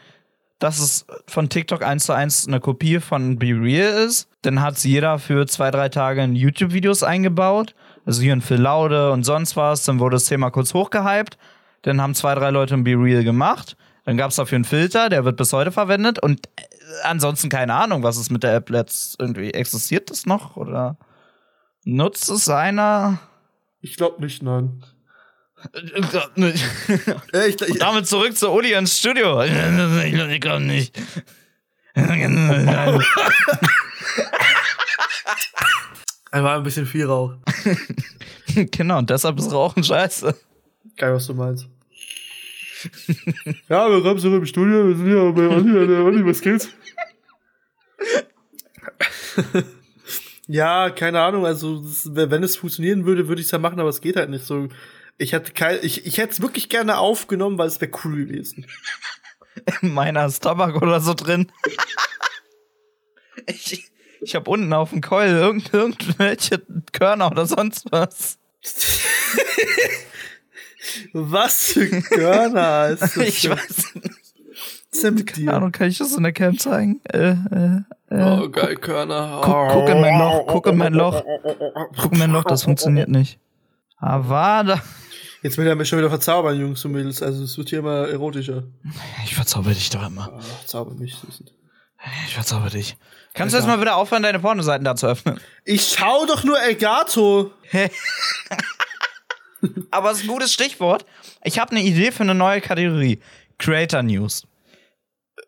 [0.59, 4.29] dass es von TikTok eins zu eins eine Kopie von Be Real ist.
[4.43, 7.75] Dann hat es jeder für zwei, drei Tage in YouTube-Videos eingebaut.
[8.05, 9.85] Also hier ein Phil Laude und sonst was.
[9.85, 11.39] Dann wurde das Thema kurz hochgehypt.
[11.83, 13.77] Dann haben zwei, drei Leute ein Be Real gemacht.
[14.05, 16.19] Dann gab es dafür einen Filter, der wird bis heute verwendet.
[16.21, 16.63] Und äh,
[17.05, 19.53] ansonsten keine Ahnung, was ist mit der App letzt irgendwie.
[19.53, 20.57] Existiert das noch?
[20.57, 20.97] Oder
[21.85, 23.21] nutzt es einer?
[23.81, 24.85] Ich glaube nicht, nein.
[25.73, 26.01] Äh,
[27.33, 29.43] Äh, ich, ich, Damit zurück zu Uli ins Studio.
[29.43, 30.99] Ich glaube nicht.
[36.43, 37.35] war ein bisschen viel Rauch.
[38.55, 40.35] genau, und deshalb ist Rauchen scheiße.
[40.97, 41.69] Geil, was du meinst.
[43.69, 46.69] Ja, wir kommen zurück im Studio, wir sind hier bei Olli, Olli, was geht's?
[50.47, 53.89] ja, keine Ahnung, also das, wenn es funktionieren würde, würde ich es ja machen, aber
[53.89, 54.69] es geht halt nicht so.
[55.19, 58.67] Ich hätte kein, ich, ich hätte es wirklich gerne aufgenommen, weil es wäre cool gewesen.
[59.83, 61.53] In meiner ist Tabak oder so drin.
[63.47, 63.93] ich
[64.23, 68.39] ich habe unten auf dem Keul irgend, irgendwelche Körner oder sonst was.
[71.13, 73.17] Was für Körner ist das?
[73.17, 73.53] Ich denn?
[73.53, 74.13] weiß nicht.
[75.03, 75.55] Keine dir?
[75.55, 77.01] Ahnung, kann ich das in der Cam zeigen?
[77.13, 78.41] Äh, äh, äh.
[78.41, 79.41] Oh, geil, Körner.
[79.43, 81.23] Guck, guck in mein Loch, guck in mein Loch.
[82.01, 83.39] Guck in mein Loch, das funktioniert nicht.
[83.97, 84.83] Avada.
[85.43, 87.23] Jetzt will er mich schon wieder verzaubern, Jungs und Mädels.
[87.23, 88.65] Also es wird hier immer erotischer.
[89.25, 90.31] Ich verzauber dich doch immer.
[90.39, 91.15] Ach, zauber mich.
[91.17, 91.51] Süßen.
[92.27, 92.97] Ich verzauber dich.
[93.35, 95.41] Kannst du jetzt mal wieder aufhören, deine Pornoseiten da zu öffnen?
[95.65, 97.51] Ich schau doch nur Elgato.
[99.91, 101.05] Aber es ist ein gutes Stichwort.
[101.45, 103.19] Ich habe eine Idee für eine neue Kategorie.
[103.59, 104.47] Creator News.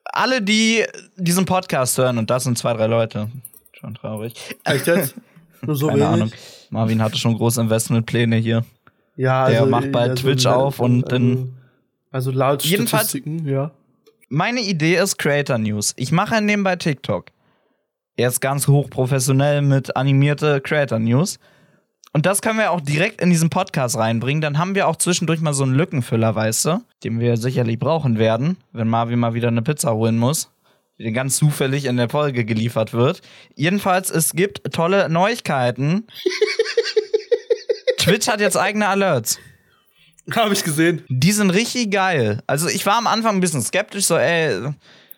[0.05, 0.85] Alle, die
[1.16, 3.31] diesen Podcast hören, und das sind zwei, drei Leute.
[3.72, 4.35] Schon traurig.
[4.64, 5.14] Echt jetzt?
[5.62, 6.12] Nur so Keine wenig?
[6.12, 6.31] Ahnung.
[6.70, 8.64] Marvin hatte schon große Investmentpläne hier.
[9.16, 11.57] Ja, Der macht bald Twitch auf und dann-
[12.11, 13.70] Also laut Jedenfalls- Statistiken, ja.
[14.29, 15.92] Meine Idee ist Creator News.
[15.96, 17.27] Ich mache nebenbei TikTok.
[18.16, 21.38] Er ist ganz hochprofessionell mit animierte Creator News.
[22.16, 24.40] Und das können wir auch direkt in diesen Podcast reinbringen.
[24.40, 28.18] Dann haben wir auch zwischendurch mal so einen Lückenfüller, weißt du, den wir sicherlich brauchen
[28.18, 30.48] werden, wenn Marvin mal wieder eine Pizza holen muss,
[30.98, 33.20] die ganz zufällig in der Folge geliefert wird.
[33.57, 36.07] Jedenfalls, es gibt tolle Neuigkeiten.
[37.98, 39.40] Twitch hat jetzt eigene Alerts.
[40.37, 41.03] Habe ich gesehen.
[41.09, 42.42] Die sind richtig geil.
[42.46, 44.72] Also ich war am Anfang ein bisschen skeptisch, so, ey.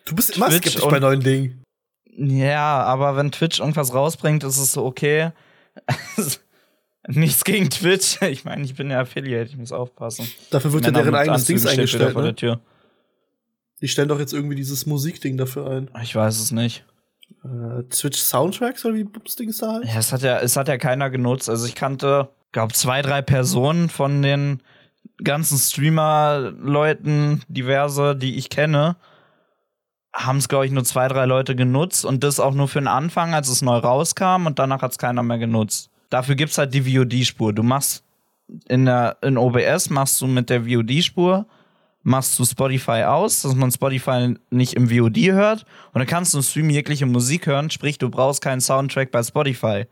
[0.05, 1.63] Du bist immer Twitch skeptisch und- bei neuen Dingen.
[2.17, 5.29] Ja, aber wenn Twitch irgendwas rausbringt, ist es so okay.
[7.07, 8.19] Nichts gegen Twitch.
[8.27, 10.27] Ich meine, ich bin ja Affiliate, ich muss aufpassen.
[10.51, 12.13] Dafür wird ja deren eigenes wieder eingestellt.
[12.13, 12.35] vor der Ne?
[12.35, 12.59] Tür.
[13.81, 15.89] Die stellen doch jetzt irgendwie dieses Musikding dafür ein.
[16.01, 16.83] Ich weiß es nicht.
[17.43, 19.85] Äh, Twitch Soundtracks oder wie das Ding da halt?
[19.85, 21.49] Ja, es hat ja, es hat ja keiner genutzt.
[21.49, 24.61] Also ich kannte, glaube zwei, drei Personen von den
[25.23, 28.95] ganzen Streamer-Leuten, diverse, die ich kenne,
[30.13, 32.87] haben es, glaube ich, nur zwei, drei Leute genutzt und das auch nur für den
[32.87, 35.89] Anfang, als es neu rauskam und danach hat es keiner mehr genutzt.
[36.09, 37.53] Dafür gibt's halt die VOD-Spur.
[37.53, 38.03] Du machst
[38.67, 41.45] in der in OBS machst du mit der VOD-Spur
[42.07, 46.37] machst du Spotify aus, dass man Spotify nicht im VOD hört und dann kannst du
[46.37, 49.85] im Stream jegliche Musik hören, sprich du brauchst keinen Soundtrack bei Spotify.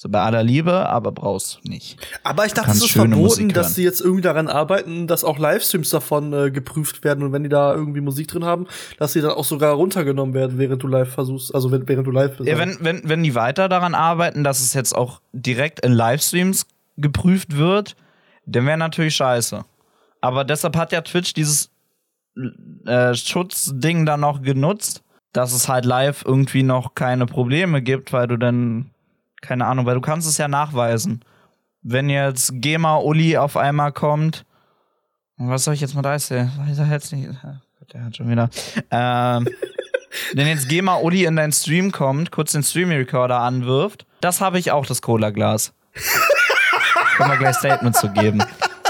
[0.00, 1.98] So bei aller Liebe, aber brauchst nicht.
[2.22, 5.90] Aber ich dachte, es ist verboten, dass sie jetzt irgendwie daran arbeiten, dass auch Livestreams
[5.90, 9.32] davon äh, geprüft werden und wenn die da irgendwie Musik drin haben, dass sie dann
[9.32, 12.48] auch sogar runtergenommen werden, während du live versuchst, also wenn, während du live bist.
[12.48, 16.66] Ja, wenn, wenn, wenn die weiter daran arbeiten, dass es jetzt auch direkt in Livestreams
[16.96, 17.96] geprüft wird,
[18.46, 19.64] dann wäre natürlich scheiße.
[20.20, 21.70] Aber deshalb hat ja Twitch dieses
[22.86, 28.28] äh, Schutzding dann noch genutzt, dass es halt live irgendwie noch keine Probleme gibt, weil
[28.28, 28.90] du dann,
[29.40, 31.24] keine Ahnung, weil du kannst es ja nachweisen.
[31.82, 34.44] Wenn jetzt GEMA Uli auf einmal kommt,
[35.36, 36.50] was soll ich jetzt mal da ist der?
[36.70, 37.28] Ist er jetzt nicht?
[37.28, 38.50] Gott, Der hat schon wieder.
[38.90, 39.48] Ähm,
[40.34, 44.58] wenn jetzt GEMA Uli in deinen Stream kommt, kurz den Stream Recorder anwirft, das habe
[44.58, 45.72] ich auch, das Cola-Glas.
[47.16, 48.42] Können wir gleich Statement zu geben.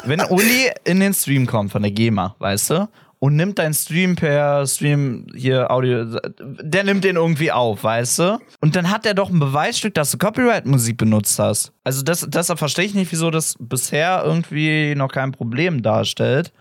[0.05, 2.89] Wenn Uli in den Stream kommt von der GEMA, weißt du,
[3.21, 8.39] und nimmt deinen Stream per Stream hier Audio, der nimmt den irgendwie auf, weißt du?
[8.61, 11.73] Und dann hat er doch ein Beweisstück, dass du Copyright-Musik benutzt hast.
[11.85, 16.53] Also das, deshalb verstehe ich nicht, wieso das bisher irgendwie noch kein Problem darstellt.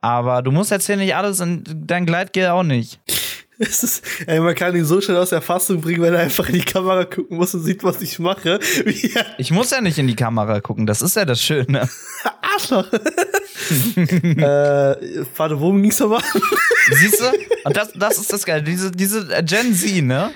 [0.00, 3.00] Aber du musst jetzt hier nicht alles in dein Gleitgel auch nicht.
[3.68, 6.54] Ist, ey, man kann ihn so schnell aus der Fassung bringen, wenn er einfach in
[6.54, 8.58] die Kamera gucken muss und sieht, was ich mache.
[9.38, 11.88] Ich muss ja nicht in die Kamera gucken, das ist ja das Schöne.
[12.54, 12.92] Arschloch.
[13.96, 16.22] äh, warte, worum ging's nochmal?
[16.90, 17.26] Siehst du?
[17.64, 18.62] Und das, das ist das Geile.
[18.64, 20.32] Diese, diese Gen Z, ne?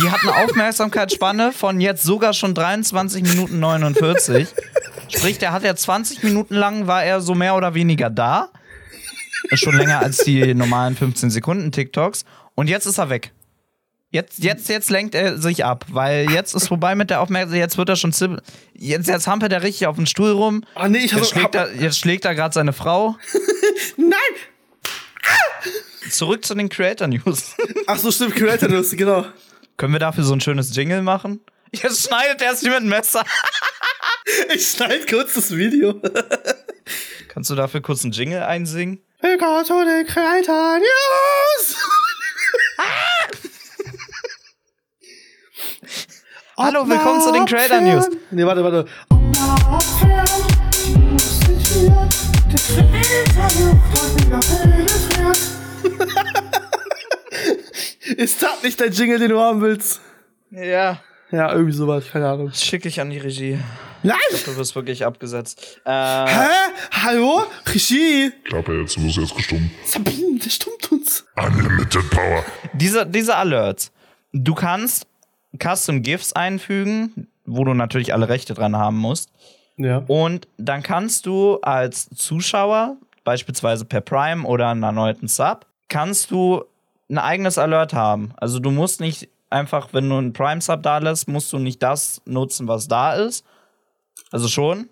[0.00, 4.48] Die hat eine Aufmerksamkeitsspanne von jetzt sogar schon 23 Minuten 49.
[5.08, 8.50] Sprich, der hat ja 20 Minuten lang, war er so mehr oder weniger da.
[9.50, 12.24] Ist schon länger als die normalen 15 Sekunden TikToks.
[12.54, 13.32] Und jetzt ist er weg.
[14.10, 17.58] Jetzt, jetzt, jetzt lenkt er sich ab, weil jetzt ist vorbei mit der Aufmerksamkeit.
[17.58, 18.42] Jetzt wird er schon zibbel.
[18.74, 20.64] Jetzt, jetzt hampelt er richtig auf den Stuhl rum.
[20.74, 23.16] Ah, nee, ich Jetzt schlägt er, jetzt schlägt er gerade seine Frau.
[23.96, 24.10] Nein!
[26.10, 27.56] Zurück zu den Creator News.
[27.86, 29.24] Ach so, stimmt, Creator News, genau.
[29.78, 31.40] Können wir dafür so ein schönes Jingle machen?
[31.72, 33.24] Jetzt schneidet er es wie mit dem Messer.
[34.54, 36.00] Ich schneide kurz das Video.
[37.28, 39.00] Kannst du dafür kurz einen Jingle einsingen?
[39.22, 41.76] Willkommen zu den Creator News!
[46.58, 48.10] Hallo, willkommen zu den Creator News.
[48.32, 48.88] Nee, warte, warte.
[58.16, 60.00] Ist das nicht dein Jingle, den du haben willst?
[60.50, 60.98] Ja.
[61.30, 62.50] Ja, irgendwie sowas, keine Ahnung.
[62.52, 63.60] Schicke ich an die Regie.
[64.02, 64.18] Nein!
[64.44, 65.80] Du wirst wirklich abgesetzt.
[65.84, 66.48] Äh, Hä?
[66.90, 67.44] Hallo?
[67.66, 68.32] Regie?
[68.44, 69.70] Klappe jetzt, muss jetzt gestummt.
[69.84, 71.24] Sabine, der stummt uns.
[71.36, 72.44] Unlimited Power.
[72.72, 73.92] diese, diese Alerts.
[74.32, 75.06] Du kannst
[75.60, 79.30] Custom GIFs einfügen, wo du natürlich alle Rechte dran haben musst.
[79.76, 80.02] Ja.
[80.08, 86.64] Und dann kannst du als Zuschauer, beispielsweise per Prime oder einen erneuten Sub, kannst du
[87.10, 88.32] ein eigenes Alert haben.
[88.36, 92.22] Also du musst nicht einfach, wenn du einen Prime-Sub da lässt, musst du nicht das
[92.24, 93.44] nutzen, was da ist.
[94.30, 94.88] Also schon,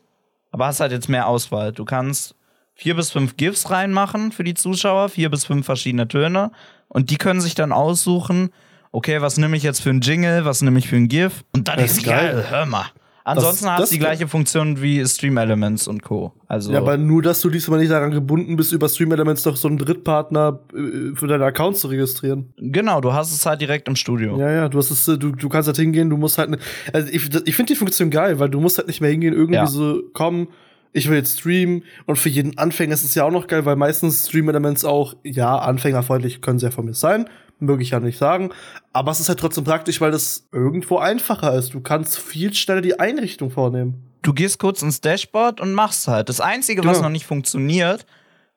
[0.51, 1.73] aber hast halt jetzt mehr Auswahl.
[1.73, 2.35] Du kannst
[2.75, 6.51] vier bis fünf GIFs reinmachen für die Zuschauer, vier bis fünf verschiedene Töne.
[6.89, 8.51] Und die können sich dann aussuchen,
[8.93, 11.45] okay, was nehme ich jetzt für einen Jingle, was nehme ich für einen GIF?
[11.53, 12.33] Und dann Das ist ist geil.
[12.35, 12.47] geil.
[12.51, 12.87] Hör mal.
[13.25, 16.33] Ansonsten Das- hat es die gleiche Funktion wie Stream Elements und Co.
[16.49, 19.57] Also Ja, aber nur, dass du diesmal nicht daran gebunden bist, über Stream Elements doch
[19.57, 22.53] so einen Drittpartner äh, für deine Accounts zu registrieren.
[22.57, 24.39] genau, du hast es halt direkt im Studio.
[24.39, 26.59] Ja, ja, du hast es, äh, du, du kannst halt hingehen, du musst halt, ne,
[26.93, 29.55] also ich, ich finde die Funktion geil, weil du musst halt nicht mehr hingehen, irgendwie
[29.55, 29.67] Ja.
[29.67, 30.49] so, komm,
[30.93, 33.77] ich will jetzt streamen und für jeden Anfänger ist es ja auch noch geil, weil
[33.77, 37.27] meistens Stream Elements auch, ja, anfängerfreundlich können sie ja von mir sein,
[37.61, 38.51] möge ich ja nicht sagen,
[38.93, 41.75] aber es ist halt trotzdem praktisch, weil das irgendwo einfacher ist.
[41.75, 44.07] Du kannst viel schneller die Einrichtung vornehmen.
[44.23, 46.29] Du gehst kurz ins Dashboard und machst halt.
[46.29, 47.05] Das Einzige, was Genau.
[47.05, 48.05] noch nicht funktioniert,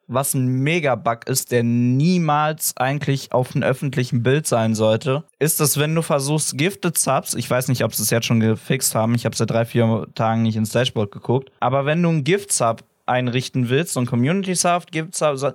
[0.07, 5.79] was ein Mega-Bug ist, der niemals eigentlich auf einem öffentlichen Bild sein sollte, ist, dass
[5.79, 9.15] wenn du versuchst, Gifted Subs, ich weiß nicht, ob sie es jetzt schon gefixt haben,
[9.15, 12.83] ich habe seit drei, vier Tagen nicht ins Dashboard geguckt, aber wenn du einen Gift-Sub
[13.05, 14.85] einrichten willst, so ein Community-Sub
[15.21, 15.51] also,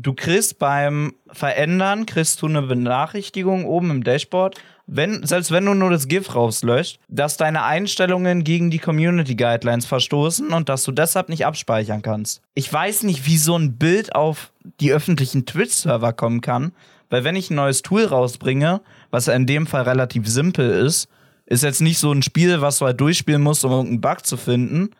[0.00, 4.56] du kriegst beim Verändern, kriegst du eine Benachrichtigung oben im Dashboard,
[4.86, 9.84] wenn, selbst wenn du nur das GIF rauslöscht, dass deine Einstellungen gegen die Community Guidelines
[9.84, 12.40] verstoßen und dass du deshalb nicht abspeichern kannst.
[12.54, 16.72] Ich weiß nicht, wie so ein Bild auf die öffentlichen Twitch-Server kommen kann,
[17.10, 18.80] weil wenn ich ein neues Tool rausbringe,
[19.10, 21.08] was in dem Fall relativ simpel ist,
[21.44, 24.36] ist jetzt nicht so ein Spiel, was du halt durchspielen musst, um irgendeinen Bug zu
[24.36, 24.90] finden,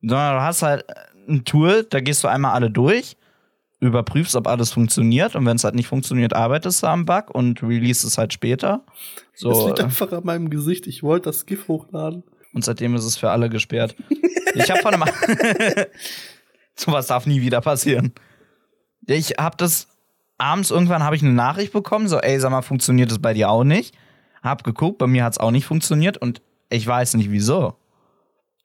[0.00, 0.84] sondern du hast halt
[1.28, 3.16] ein Tool, da gehst du einmal alle durch,
[3.80, 7.62] überprüfst, ob alles funktioniert und wenn es halt nicht funktioniert, arbeitest du am Bug und
[7.62, 8.84] release es halt später.
[9.32, 10.86] Das So, liegt äh, einfach an meinem Gesicht.
[10.86, 12.22] Ich wollte das GIF hochladen.
[12.52, 13.96] und seitdem ist es für alle gesperrt.
[14.54, 15.04] Ich habe von einem
[16.74, 18.12] Sowas darf nie wieder passieren.
[19.06, 19.88] Ich habe das
[20.38, 23.50] abends irgendwann habe ich eine Nachricht bekommen, so ey, sag mal, funktioniert das bei dir
[23.50, 23.94] auch nicht?
[24.42, 26.40] Hab geguckt, bei mir hat's auch nicht funktioniert und
[26.70, 27.74] ich weiß nicht wieso.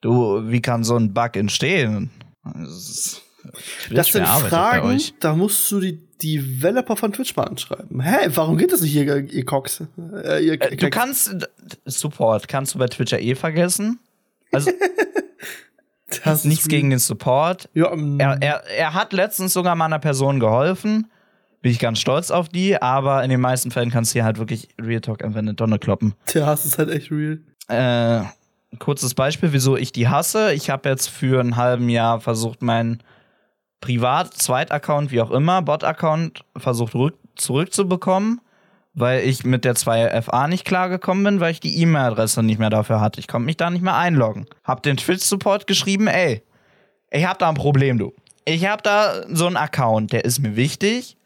[0.00, 2.10] Du, wie kann so ein Bug entstehen?
[2.44, 3.22] Das, ist,
[3.90, 8.00] Das sind Fragen, da musst du die Developer von Twitch mal anschreiben.
[8.00, 9.82] Hä, warum geht das nicht, ihr, ihr Cox?
[10.24, 11.34] Äh, ihr, Äh, Du kannst
[11.84, 13.98] Support kannst du bei Twitch ja eh vergessen.
[14.52, 14.70] Also
[16.24, 17.68] das nichts gegen den Support.
[17.74, 21.10] Ja, ähm, Er, er, er hat letztens sogar mal einer Person geholfen.
[21.62, 24.38] Bin ich ganz stolz auf die, aber in den meisten Fällen kannst du hier halt
[24.38, 26.14] wirklich Real Talk einfach in eine Tonne kloppen.
[26.32, 27.40] der Hass ist halt echt real.
[27.68, 28.24] Äh,
[28.72, 30.52] ein kurzes Beispiel, wieso ich die hasse.
[30.52, 33.02] Ich habe jetzt für einen halben Jahr versucht, meinen
[33.80, 38.40] Privat-Zweit-Account, wie auch immer, Bot-Account, versucht rück zurückzubekommen,
[38.94, 43.00] weil ich mit der 2FA nicht klargekommen bin, weil ich die E-Mail-Adresse nicht mehr dafür
[43.00, 43.20] hatte.
[43.20, 44.46] Ich konnte mich da nicht mehr einloggen.
[44.64, 46.42] Hab den Twitch-Support geschrieben, ey,
[47.10, 48.12] ich hab da ein Problem, du.
[48.44, 51.16] Ich hab da so einen Account, der ist mir wichtig,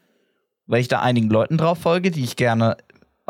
[0.67, 2.77] weil ich da einigen Leuten drauf folge, die ich gerne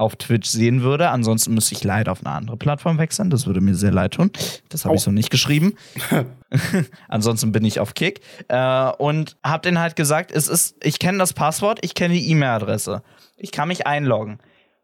[0.01, 1.09] auf Twitch sehen würde.
[1.09, 3.29] Ansonsten müsste ich leider auf eine andere Plattform wechseln.
[3.29, 4.31] Das würde mir sehr leid tun.
[4.69, 5.75] Das habe ich so nicht geschrieben.
[7.07, 8.21] Ansonsten bin ich auf Kick.
[8.47, 12.29] Äh, und habe denen halt gesagt, es ist, ich kenne das Passwort, ich kenne die
[12.31, 13.03] E-Mail-Adresse.
[13.37, 14.39] Ich kann mich einloggen.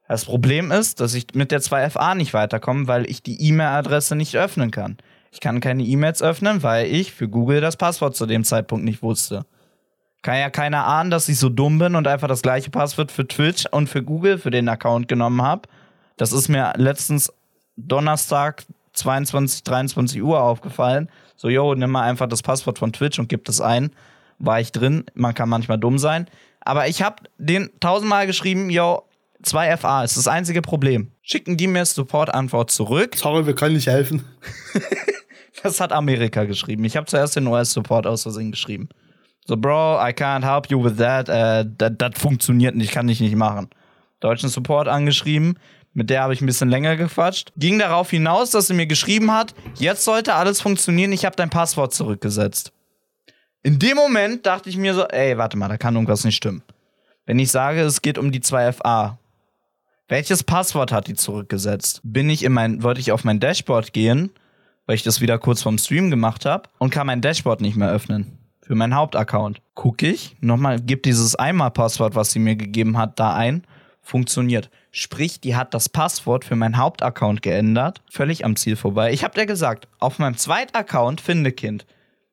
[0.08, 4.38] Das Problem ist, dass ich mit der 2FA nicht weiterkomme, weil ich die E-Mail-Adresse nicht
[4.38, 4.97] öffnen kann.
[5.32, 9.01] Ich kann keine E-Mails öffnen, weil ich für Google das Passwort zu dem Zeitpunkt nicht
[9.01, 9.45] wusste.
[10.21, 13.27] Kann ja keiner ahnen, dass ich so dumm bin und einfach das gleiche Passwort für
[13.27, 15.69] Twitch und für Google für den Account genommen habe.
[16.17, 17.32] Das ist mir letztens
[17.75, 21.10] Donnerstag 22, 23 Uhr aufgefallen.
[21.36, 23.91] So, yo, nimm mal einfach das Passwort von Twitch und gib das ein.
[24.39, 25.06] War ich drin.
[25.13, 26.27] Man kann manchmal dumm sein.
[26.62, 29.03] Aber ich habe den tausendmal geschrieben, yo,
[29.43, 31.12] 2FA ist das einzige Problem.
[31.21, 33.15] Schicken die mir Support-Antwort zurück.
[33.15, 34.25] Sorry, wir können nicht helfen.
[35.63, 36.84] Das hat Amerika geschrieben.
[36.84, 38.89] Ich habe zuerst den US-Support aus Versehen geschrieben.
[39.47, 41.29] So, Bro, I can't help you with that.
[41.29, 43.69] Äh, das funktioniert nicht, kann ich nicht machen.
[44.19, 45.57] Deutschen Support angeschrieben.
[45.93, 47.53] Mit der habe ich ein bisschen länger gequatscht.
[47.55, 51.49] Ging darauf hinaus, dass sie mir geschrieben hat, jetzt sollte alles funktionieren, ich habe dein
[51.49, 52.71] Passwort zurückgesetzt.
[53.63, 56.62] In dem Moment dachte ich mir so, ey, warte mal, da kann irgendwas nicht stimmen.
[57.25, 59.15] Wenn ich sage, es geht um die 2FA,
[60.07, 62.01] welches Passwort hat die zurückgesetzt?
[62.03, 64.29] Bin ich in mein, wollte ich auf mein Dashboard gehen,
[64.86, 67.89] weil ich das wieder kurz vom Stream gemacht habe und kann mein Dashboard nicht mehr
[67.89, 68.38] öffnen.
[68.67, 69.62] Für meinen Hauptaccount.
[69.75, 73.63] Guck ich, nochmal, gib dieses Einmal-Passwort, was sie mir gegeben hat, da ein.
[74.01, 74.69] Funktioniert.
[74.91, 78.01] Sprich, die hat das Passwort für meinen Hauptaccount geändert.
[78.12, 79.13] Völlig am Ziel vorbei.
[79.13, 81.86] Ich habe dir gesagt, auf meinem Zweitaccount Findekind.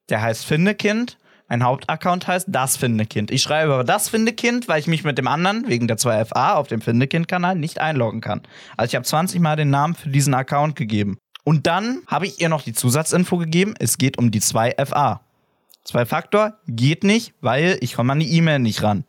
[0.09, 1.18] Der heißt Findekind.
[1.49, 3.31] Mein Hauptaccount heißt das Findekind.
[3.31, 6.66] Ich schreibe aber das Findekind, weil ich mich mit dem anderen wegen der 2FA auf
[6.66, 8.42] dem Findekind-Kanal nicht einloggen kann.
[8.77, 11.16] Also ich habe 20 Mal den Namen für diesen Account gegeben.
[11.44, 15.20] Und dann habe ich ihr noch die Zusatzinfo gegeben, es geht um die 2FA.
[15.85, 19.05] Zwei-Faktor geht nicht, weil ich komme an die E-Mail nicht ran.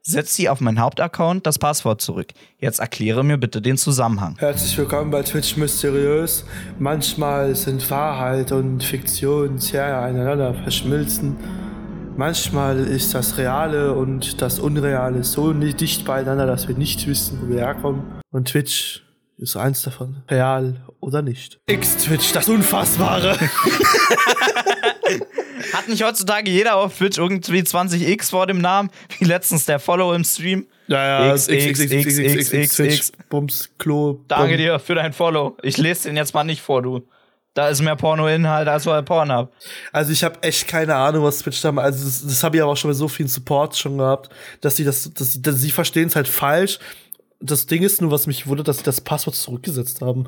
[0.00, 2.28] Setz sie auf meinen Hauptaccount das Passwort zurück.
[2.58, 4.36] Jetzt erkläre mir bitte den Zusammenhang.
[4.38, 6.44] Herzlich willkommen bei Twitch Mysteriös.
[6.78, 11.36] Manchmal sind Wahrheit und Fiktion sehr aneinander verschmilzen.
[12.16, 17.48] Manchmal ist das Reale und das Unreale so dicht beieinander, dass wir nicht wissen, wo
[17.48, 18.02] wir herkommen.
[18.30, 19.02] Und Twitch
[19.36, 20.22] ist eins davon.
[20.30, 21.60] Real oder nicht.
[21.66, 23.36] X-Twitch, das Unfassbare.
[25.72, 30.12] Hat nicht heutzutage jeder auf Twitch irgendwie 20x vor dem Namen, wie letztens der Follow
[30.12, 30.66] im Stream?
[30.86, 34.20] Ja, ja, X, X, X, X, X, X, Twitch, Bums, Klo.
[34.28, 35.56] Danke dir für dein Follow.
[35.62, 37.06] Ich lese den jetzt mal nicht vor, du.
[37.54, 39.52] Da ist mehr Porno-Inhalt als bei Pornhub.
[39.92, 41.86] Also ich habe echt keine Ahnung, was Twitch da macht.
[41.86, 44.74] Also das, das habe ich aber auch schon bei so vielen Supports schon gehabt, dass
[44.74, 46.80] sie das, dass dass sie verstehen es halt falsch.
[47.40, 50.26] Das Ding ist nur, was mich wundert, dass sie das Passwort zurückgesetzt haben.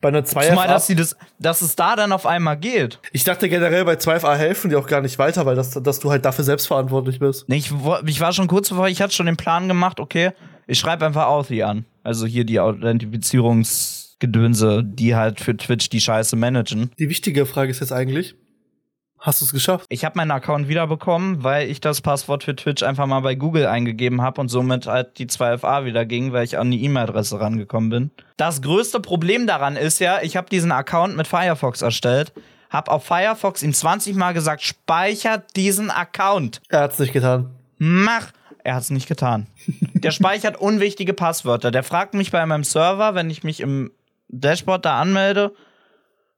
[0.00, 0.50] Bei einer 2FA.
[0.50, 3.00] Zumal, dass, sie das, dass es da dann auf einmal geht.
[3.12, 6.10] ich dachte generell, bei 2FA helfen die auch gar nicht weiter, weil das, dass du
[6.10, 7.48] halt dafür selbstverantwortlich bist.
[7.48, 7.72] Nee, ich,
[8.04, 10.32] ich war schon kurz bevor, ich hatte schon den Plan gemacht, okay,
[10.66, 11.86] ich schreibe einfach Authy an.
[12.02, 16.90] Also hier die Authentifizierungsgedönse, die halt für Twitch die Scheiße managen.
[16.98, 18.34] Die wichtige Frage ist jetzt eigentlich,
[19.18, 19.86] Hast du es geschafft?
[19.88, 23.66] Ich habe meinen Account wiederbekommen, weil ich das Passwort für Twitch einfach mal bei Google
[23.66, 27.90] eingegeben habe und somit halt die 2FA wieder ging, weil ich an die E-Mail-Adresse rangekommen
[27.90, 28.10] bin.
[28.36, 32.32] Das größte Problem daran ist ja, ich habe diesen Account mit Firefox erstellt,
[32.70, 36.60] habe auf Firefox ihm 20 Mal gesagt, speichert diesen Account.
[36.68, 37.50] Er hat's nicht getan.
[37.78, 38.32] Mach!
[38.64, 39.46] Er hat's nicht getan.
[39.94, 41.70] Der speichert unwichtige Passwörter.
[41.70, 43.92] Der fragt mich bei meinem Server, wenn ich mich im
[44.28, 45.54] Dashboard da anmelde,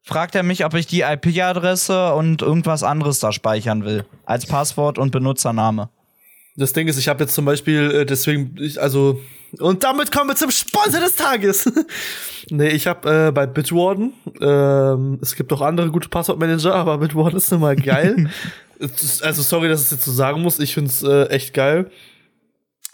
[0.03, 4.05] fragt er mich, ob ich die IP-Adresse und irgendwas anderes da speichern will.
[4.25, 5.91] Als Passwort und Benutzername.
[6.57, 9.21] Das Ding ist, ich habe jetzt zum Beispiel, äh, deswegen, ich, also,
[9.59, 11.71] und damit kommen wir zum Sponsor des Tages.
[12.51, 17.39] nee, ich habe äh, bei Bitwarden, ähm, es gibt auch andere gute Passwortmanager, aber Bitwarden
[17.39, 18.31] ist nun mal geil.
[19.23, 21.91] Also, sorry, dass ich es jetzt so sagen muss, ich find's äh, echt geil.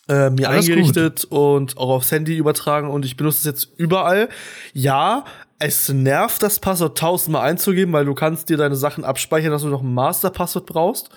[0.08, 4.30] Äh, mir Alles eingerichtet und auch aufs Handy übertragen und ich benutze es jetzt überall.
[4.72, 5.24] Ja,
[5.66, 9.68] es nervt, das Passwort tausendmal einzugeben, weil du kannst dir deine Sachen abspeichern, dass du
[9.68, 11.10] noch ein Masterpasswort brauchst.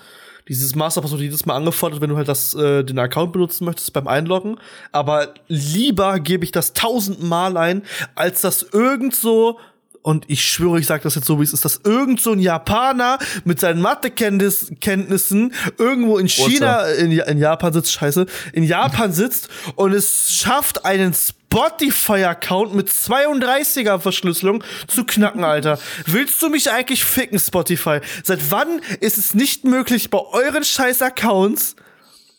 [0.48, 4.08] Dieses Masterpasswort jedes Mal angefordert, wenn du halt das, äh, den Account benutzen möchtest beim
[4.08, 4.58] Einloggen.
[4.92, 7.84] Aber lieber gebe ich das tausendmal ein,
[8.16, 9.60] als das irgend so
[10.08, 12.40] und ich schwöre, ich sage das jetzt so, wie es ist, dass irgend so ein
[12.40, 19.50] Japaner mit seinen Mathekenntnissen irgendwo in China, in, in Japan sitzt, scheiße, in Japan sitzt
[19.76, 21.14] und es schafft, einen
[21.52, 25.80] Spotify-Account mit 32er Verschlüsselung zu knacken, Alter.
[26.06, 28.00] Willst du mich eigentlich ficken, Spotify?
[28.24, 31.76] Seit wann ist es nicht möglich, bei euren scheiß Accounts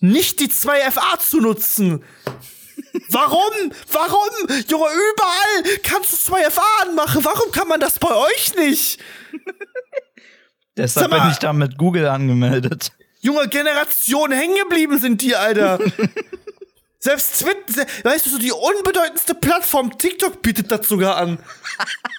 [0.00, 2.04] nicht die 2FA zu nutzen?
[3.10, 3.72] Warum?
[3.90, 4.30] Warum?
[4.68, 7.24] Junge, überall kannst du 2FA anmachen.
[7.24, 9.00] Warum kann man das bei euch nicht?
[10.76, 12.92] Deshalb mal- bin ich da mit Google angemeldet.
[13.20, 15.80] Junge, Generationen hängen geblieben sind die, Alter.
[17.00, 21.38] Selbst Twitter, weißt du, so die unbedeutendste Plattform TikTok bietet das sogar an.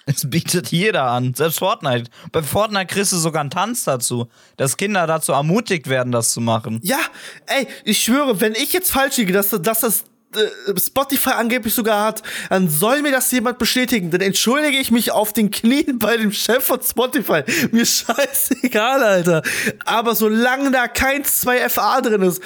[0.06, 2.10] Es bietet jeder an, selbst Fortnite.
[2.32, 6.40] Bei Fortnite kriegst du sogar einen Tanz dazu, dass Kinder dazu ermutigt werden, das zu
[6.40, 6.80] machen.
[6.82, 6.98] Ja,
[7.46, 12.04] ey, ich schwöre, wenn ich jetzt falsch liege, dass, dass das äh, Spotify angeblich sogar
[12.06, 14.10] hat, dann soll mir das jemand bestätigen.
[14.10, 17.42] Dann entschuldige ich mich auf den Knien bei dem Chef von Spotify.
[17.70, 19.42] Mir scheißegal, Alter.
[19.84, 22.42] Aber solange da kein 2FA drin ist,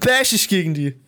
[0.00, 1.01] bash ich gegen die.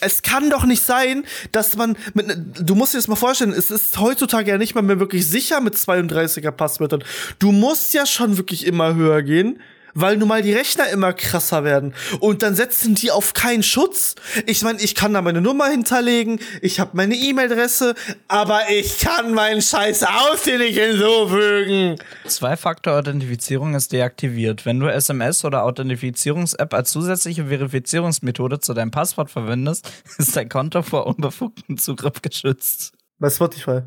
[0.00, 3.52] Es kann doch nicht sein, dass man mit, ne- du musst dir das mal vorstellen,
[3.52, 7.02] es ist heutzutage ja nicht mal mehr wirklich sicher mit 32er Passwörtern.
[7.38, 9.60] Du musst ja schon wirklich immer höher gehen,
[9.94, 11.94] weil nun mal die Rechner immer krasser werden.
[12.20, 14.14] Und dann setzen die auf keinen Schutz.
[14.46, 17.94] Ich meine, ich kann da meine Nummer hinterlegen, ich habe meine E-Mail-Adresse,
[18.28, 21.96] aber ich kann meinen Scheiß Aussehen nicht hinzufügen.
[22.26, 24.66] Zwei-Faktor-Authentifizierung ist deaktiviert.
[24.66, 30.82] Wenn du SMS oder Authentifizierungs-App als zusätzliche Verifizierungsmethode zu deinem Passwort verwendest, ist dein Konto
[30.82, 32.92] vor unbefugtem Zugriff geschützt.
[33.18, 33.82] Bei Spotify.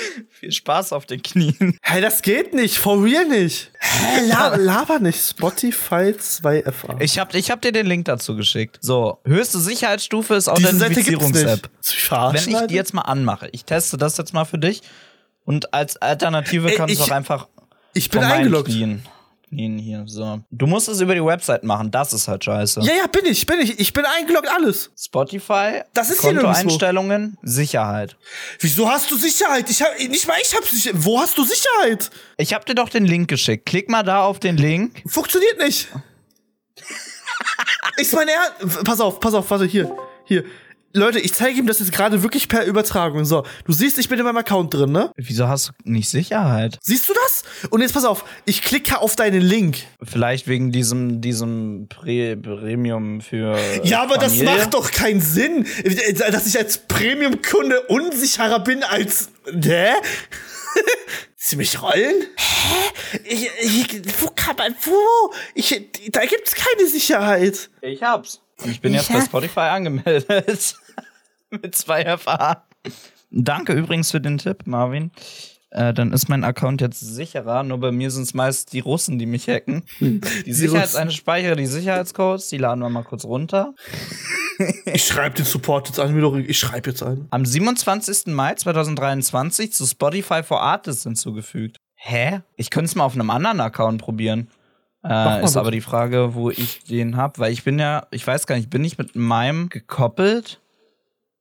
[0.30, 1.78] Viel Spaß auf den Knien.
[1.82, 3.70] Hey, das geht nicht, for real nicht.
[3.80, 5.18] Hä, la laber nicht.
[5.20, 7.00] Spotify 2FA.
[7.00, 8.78] Ich hab, ich hab dir den Link dazu geschickt.
[8.80, 11.68] So, höchste Sicherheitsstufe ist Authentifizierungs-App.
[12.32, 14.82] Wenn ich die jetzt mal anmache, ich teste das jetzt mal für dich
[15.44, 17.48] und als Alternative Ey, kannst du ich- auch einfach
[17.92, 18.68] Ich bin eingeloggt.
[18.68, 19.04] Knien,
[19.48, 20.04] Knien hier.
[20.06, 20.40] So.
[20.50, 22.80] Du musst es über die Website machen, das ist halt scheiße.
[22.80, 23.78] Ja, ja, bin ich, bin ich.
[23.78, 24.90] Ich bin eingeloggt, alles.
[24.98, 26.18] Spotify, Das ist.
[26.18, 28.16] Kontoeinstellungen, Sicherheit.
[28.60, 29.68] Wieso hast du Sicherheit?
[29.70, 31.04] Ich hab, nicht mal ich hab Sicherheit.
[31.04, 32.10] Wo hast du Sicherheit?
[32.36, 33.66] Ich hab dir doch den Link geschickt.
[33.66, 35.02] Klick mal da auf den Link.
[35.06, 35.88] Funktioniert nicht.
[37.98, 40.44] ich meine, er, pass auf, pass auf, warte, hier, hier.
[40.96, 43.24] Leute, ich zeige ihm das jetzt gerade wirklich per Übertragung.
[43.24, 45.10] So, du siehst, ich bin in meinem Account drin, ne?
[45.16, 46.78] Wieso hast du nicht Sicherheit?
[46.80, 47.42] Siehst du das?
[47.70, 49.78] Und jetzt pass auf, ich klicke auf deinen Link.
[50.00, 53.58] Vielleicht wegen diesem, diesem Prä Premium für.
[53.82, 54.56] Ja, aber das Familie?
[54.56, 55.66] macht doch keinen Sinn,
[56.30, 59.30] dass ich als Premium-Kunde unsicherer bin als.
[59.46, 59.88] Hä?
[61.36, 62.22] Sie mich rollen?
[62.36, 63.18] Hä?
[63.24, 64.76] Ich, ich, wo kann man.
[64.84, 65.34] Wo?
[65.54, 67.68] Ich, da gibt's keine Sicherheit.
[67.80, 68.40] Ich hab's.
[68.64, 70.76] Ich bin Ich jetzt bei Spotify angemeldet.
[71.62, 72.64] Mit zwei FA.
[73.30, 75.10] Danke übrigens für den Tipp, Marvin.
[75.70, 77.64] Äh, dann ist mein Account jetzt sicherer.
[77.64, 79.84] Nur bei mir sind es meist die Russen, die mich hacken.
[80.00, 83.74] Die Sicherheits speichere die Sicherheitscodes, die laden wir mal kurz runter.
[84.84, 86.36] Ich schreibe den Support jetzt an, mir doch.
[86.36, 87.26] Ich schreibe jetzt ein.
[87.30, 88.26] Am 27.
[88.32, 91.76] Mai 2023 zu Spotify for Artists hinzugefügt.
[91.96, 92.42] Hä?
[92.56, 94.48] Ich könnte es mal auf einem anderen Account probieren.
[95.02, 95.60] Äh, ist bitte.
[95.60, 98.70] aber die Frage, wo ich den hab, weil ich bin ja, ich weiß gar nicht,
[98.70, 100.60] bin ich mit meinem gekoppelt?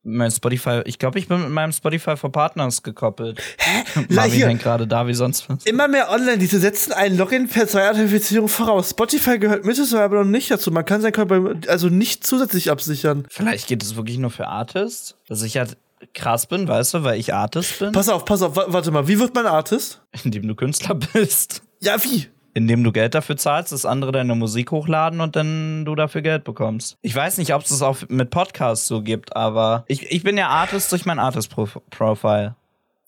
[0.05, 3.39] Mein Spotify, ich glaube, ich bin mit meinem Spotify for Partners gekoppelt.
[3.57, 4.03] Hä?
[4.09, 5.63] Marvin hängt gerade da wie sonst was.
[5.65, 8.89] Immer mehr online, diese setzen einen Login per Zwei-Authentifizierung voraus.
[8.89, 10.71] Spotify gehört mittlerweile aber noch nicht dazu.
[10.71, 13.25] Man kann sein bei- also nicht zusätzlich absichern.
[13.29, 15.77] Vielleicht geht es wirklich nur für Artists, dass ich halt
[16.13, 17.93] krass bin, weißt du, weil ich Artist bin?
[17.93, 20.01] Pass auf, pass auf, wa- warte mal, wie wird man Artist?
[20.25, 21.61] Indem du Künstler bist.
[21.79, 22.27] Ja, wie?
[22.55, 26.43] Indem du Geld dafür zahlst, dass andere deine Musik hochladen und dann du dafür Geld
[26.43, 26.97] bekommst.
[27.01, 30.37] Ich weiß nicht, ob es das auch mit Podcasts so gibt, aber ich, ich bin
[30.37, 32.55] ja Artist durch mein Artist-Profile.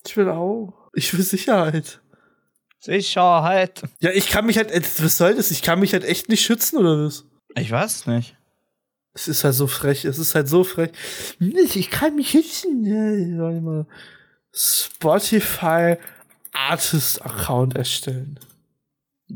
[0.05, 0.73] Ich will auch.
[0.93, 2.01] Ich will Sicherheit.
[2.79, 3.83] Sicherheit.
[3.99, 5.51] Ja, ich kann mich halt, äh, was soll das?
[5.51, 7.25] Ich kann mich halt echt nicht schützen, oder was?
[7.55, 8.35] Ich weiß nicht.
[9.13, 10.91] Es ist halt so frech, es ist halt so frech.
[11.39, 13.87] Nicht, ich kann mich schützen.
[14.53, 15.95] Spotify
[16.51, 18.39] Artist Account erstellen.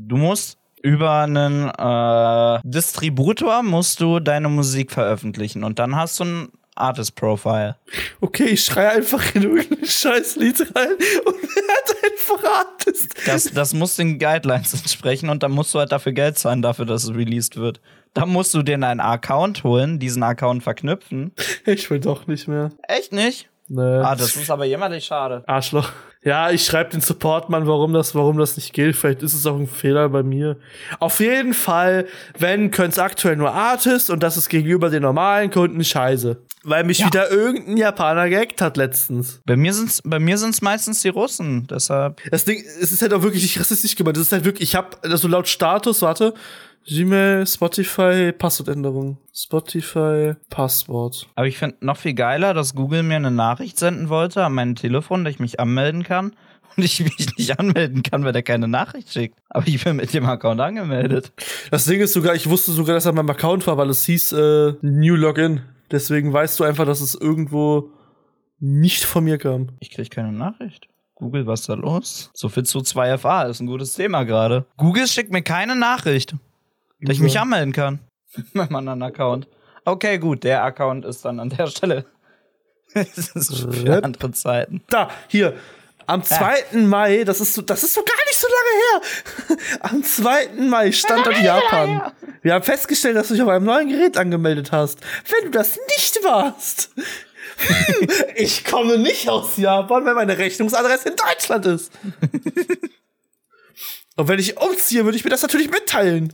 [0.08, 6.24] Du musst über einen äh, Distributor musst du deine Musik veröffentlichen und dann hast du
[6.24, 7.76] ein Artist-Profile.
[8.22, 10.94] Okay, ich schreie einfach in irgendein scheiß Lied rein
[11.26, 13.14] und werde einfach Artist.
[13.26, 16.86] Das, das muss den Guidelines entsprechen und dann musst du halt dafür Geld zahlen, dafür,
[16.86, 17.82] dass es released wird.
[18.14, 21.34] Dann musst du dir einen Account holen, diesen Account verknüpfen.
[21.66, 22.72] Ich will doch nicht mehr.
[22.88, 23.50] Echt nicht?
[23.68, 23.82] Nee.
[23.82, 25.44] Ah, das ist aber jämmerlich schade.
[25.46, 25.92] Arschloch.
[26.22, 28.98] Ja, ich schreibe den Supportmann, warum das, warum das nicht gilt.
[28.98, 30.58] Vielleicht ist es auch ein Fehler bei mir.
[31.00, 32.08] Auf jeden Fall,
[32.38, 36.38] wenn, können aktuell nur Artists und das ist gegenüber den normalen Kunden scheiße.
[36.70, 37.08] Weil mich Ja.
[37.08, 39.42] wieder irgendein Japaner gehackt hat letztens.
[39.46, 42.22] Bei mir sind's, bei mir sind's meistens die Russen, deshalb.
[42.32, 44.18] Das Ding, es ist halt auch wirklich nicht rassistisch gemeint.
[44.18, 46.34] Das ist halt wirklich, ich hab, also laut Status, warte,
[46.88, 49.18] Gmail, Spotify, Passwortänderung.
[49.36, 51.28] Spotify, Passwort.
[51.36, 54.76] Aber ich finde noch viel geiler, dass Google mir eine Nachricht senden wollte an mein
[54.76, 56.34] Telefon, dass ich mich anmelden kann.
[56.78, 59.38] Und ich mich nicht anmelden kann, weil der keine Nachricht schickt.
[59.50, 61.32] Aber ich bin mit dem Account angemeldet.
[61.72, 64.32] Das Ding ist sogar, ich wusste sogar, dass er mein Account war, weil es hieß
[64.34, 65.62] äh, New Login.
[65.92, 67.92] Deswegen weißt du einfach, dass es irgendwo
[68.60, 69.70] nicht von mir kam.
[69.80, 70.88] Ich krieg keine Nachricht.
[71.16, 72.32] Google, was ist da los?
[72.34, 74.66] So viel zu 2FA ist ein gutes Thema gerade.
[74.78, 76.36] Google schickt mir keine Nachricht,
[77.02, 78.00] dass ich mich anmelden kann.
[78.36, 79.48] Mit meinem anderen Account.
[79.86, 82.06] Okay, gut, der Account ist dann an der Stelle.
[82.94, 84.82] das ist für andere Zeiten.
[84.90, 85.56] Da, hier.
[86.10, 86.66] Am 2.
[86.74, 89.80] Mai, das ist so, das ist so gar nicht so lange her.
[89.82, 90.50] Am 2.
[90.68, 92.12] Mai stand dort Japan.
[92.42, 95.00] Wir haben festgestellt, dass du dich auf einem neuen Gerät angemeldet hast.
[95.30, 96.90] Wenn du das nicht warst.
[96.96, 101.92] hm, ich komme nicht aus Japan, weil meine Rechnungsadresse in Deutschland ist.
[104.16, 106.34] Und wenn ich umziehe, würde ich mir das natürlich mitteilen.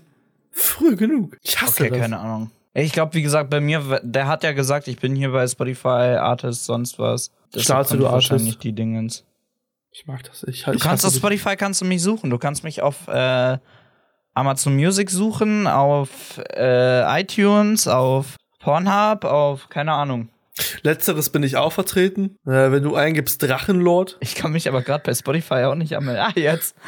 [0.52, 1.38] Früh genug.
[1.44, 2.00] Ich hasse Okay, das.
[2.00, 2.52] keine Ahnung.
[2.74, 6.18] Ich glaube, wie gesagt, bei mir, der hat ja gesagt, ich bin hier bei Spotify,
[6.18, 7.32] Artist, sonst was.
[7.56, 8.32] Starte, kommt du Artist.
[8.32, 9.24] wahrscheinlich die Dingens.
[9.98, 10.44] Ich mag das.
[10.44, 12.30] Ich, Du ich kannst auf Spotify kannst du mich suchen.
[12.30, 13.58] Du kannst mich auf äh,
[14.34, 20.28] Amazon Music suchen, auf äh, iTunes, auf Pornhub, auf keine Ahnung.
[20.82, 22.36] Letzteres bin ich auch vertreten.
[22.46, 26.24] Äh, wenn du eingibst Drachenlord, Ich kann mich aber gerade bei Spotify auch nicht anmelden.
[26.26, 26.76] Ah, jetzt.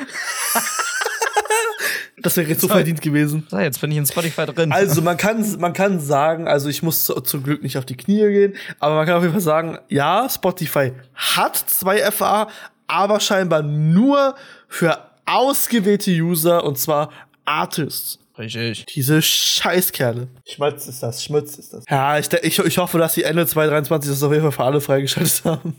[2.22, 3.48] das wäre jetzt so verdient gewesen.
[3.50, 4.74] So, jetzt bin ich in Spotify drin.
[4.74, 7.96] Also man kann, man kann sagen, also ich muss zu- zum Glück nicht auf die
[7.96, 12.50] Knie gehen, aber man kann auf jeden Fall sagen, ja, Spotify hat zwei FA,
[12.88, 14.36] aber scheinbar nur
[14.68, 17.12] für ausgewählte User und zwar
[17.46, 18.20] Artists.
[18.38, 18.86] Richtig.
[18.86, 20.28] Diese Scheißkerle.
[20.48, 21.84] Schmutz ist das, Schmutz ist das.
[21.90, 24.80] Ja, ich, ich, ich hoffe, dass die Ende 2023 das auf jeden Fall für alle
[24.82, 25.76] freigeschaltet haben.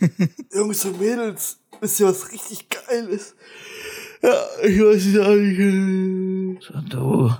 [0.54, 3.34] Jungs und Mädels, wisst ihr, was richtig geil ist?
[4.22, 6.90] Ja, ich weiß nicht, eigentlich.
[6.90, 7.32] Du.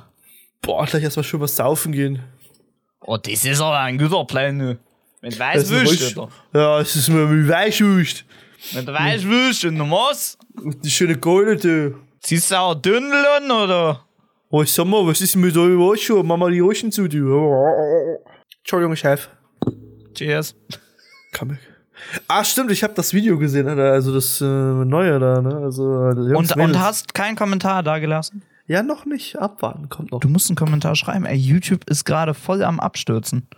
[0.62, 2.20] Boah, gleich erstmal schön was saufen gehen.
[3.00, 4.78] Oh, das ist aber ein guter Plan, du.
[5.20, 7.28] Mit Das weiß ist Wüste, ruhig- Ja, es ist mir
[8.70, 8.86] wie Weichwüst.
[8.86, 10.38] Mit weiß Wüste, du musst.
[10.84, 11.94] Die schöne Keule, du.
[12.20, 14.04] Ziehst du auch Dündel an, oder?
[14.50, 16.22] Oh, sag mal, was ist denn mit eurem Wascher?
[16.22, 17.52] Mach mal die Röschen zu, du.
[18.60, 19.28] Entschuldigung, Chef.
[20.14, 20.54] Cheers.
[21.36, 21.58] Komm.
[22.28, 25.56] Ah, stimmt, ich habe das Video gesehen, Alter, also das äh, neue da, ne?
[25.56, 28.42] Also, äh, Jungs, Und, und hast keinen Kommentar da gelassen?
[28.66, 29.38] Ja, noch nicht.
[29.38, 30.20] Abwarten, kommt noch.
[30.20, 31.24] Du musst einen Kommentar schreiben.
[31.24, 33.48] Ey, YouTube ist gerade voll am Abstürzen.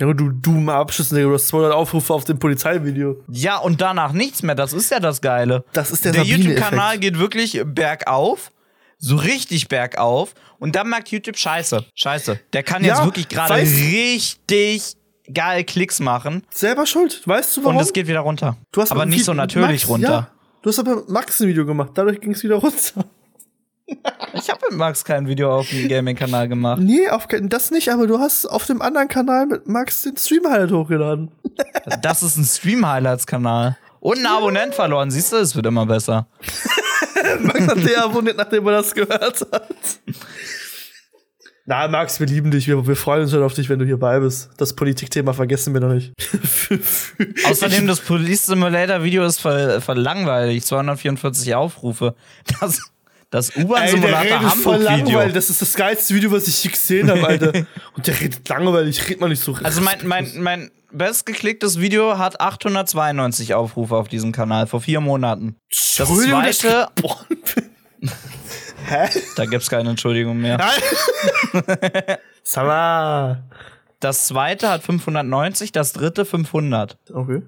[0.00, 1.28] Ja, du, du mal abschüssen, Digga.
[1.28, 3.22] Du hast 200 Aufrufe auf dem Polizeivideo.
[3.28, 4.54] Ja, und danach nichts mehr.
[4.54, 5.62] Das ist ja das Geile.
[5.74, 6.22] Das ist der, Der.
[6.22, 8.50] YouTube-Kanal geht wirklich bergauf.
[8.96, 10.34] So richtig bergauf.
[10.58, 12.40] Und dann merkt YouTube, scheiße, scheiße.
[12.52, 14.96] Der kann jetzt Ja, wirklich gerade richtig
[15.32, 16.44] geil Klicks machen.
[16.50, 17.22] Selber schuld.
[17.26, 17.76] Weißt du warum?
[17.76, 18.56] Und es geht wieder runter.
[18.72, 20.10] Du hast aber nicht so natürlich Max, runter.
[20.10, 20.30] Ja,
[20.62, 21.90] du hast aber Max ein Video gemacht.
[21.94, 23.04] Dadurch ging es wieder runter.
[24.34, 26.80] Ich habe mit Max kein Video auf dem Gaming-Kanal gemacht.
[26.80, 30.46] Nee, auf, das nicht, aber du hast auf dem anderen Kanal mit Max den Stream
[30.48, 31.30] halt hochgeladen.
[32.02, 33.76] Das ist ein Stream-Highlights-Kanal.
[34.00, 35.10] Und ein Abonnent verloren.
[35.10, 36.26] Siehst du, es wird immer besser.
[37.40, 39.64] Max hat der abonniert, nachdem er das gehört hat.
[41.66, 42.66] Na, Max, wir lieben dich.
[42.66, 44.50] Wir, wir freuen uns schon auf dich, wenn du hierbei bist.
[44.56, 46.12] Das Politikthema vergessen wir noch nicht.
[47.46, 50.64] Außerdem, das Police Simulator Video ist voll, voll langweilig.
[50.64, 52.14] 244 Aufrufe.
[52.60, 52.90] Das,
[53.30, 55.28] Das U-Bahn-Simulator Hamburg-Video.
[55.28, 57.52] Das ist das geilste Video, was ich je gesehen habe, Alter.
[57.96, 59.54] Und der redet langweilig, redet man nicht so.
[59.62, 65.54] Also mein, mein, mein bestgeklicktes Video hat 892 Aufrufe auf diesem Kanal vor vier Monaten.
[65.96, 66.88] Das ich zweite.
[68.88, 69.08] Hä?
[69.36, 70.58] da gibt's keine Entschuldigung mehr.
[70.58, 72.18] Mal.
[74.00, 76.96] Das zweite hat 590, das dritte 500.
[77.12, 77.42] Okay.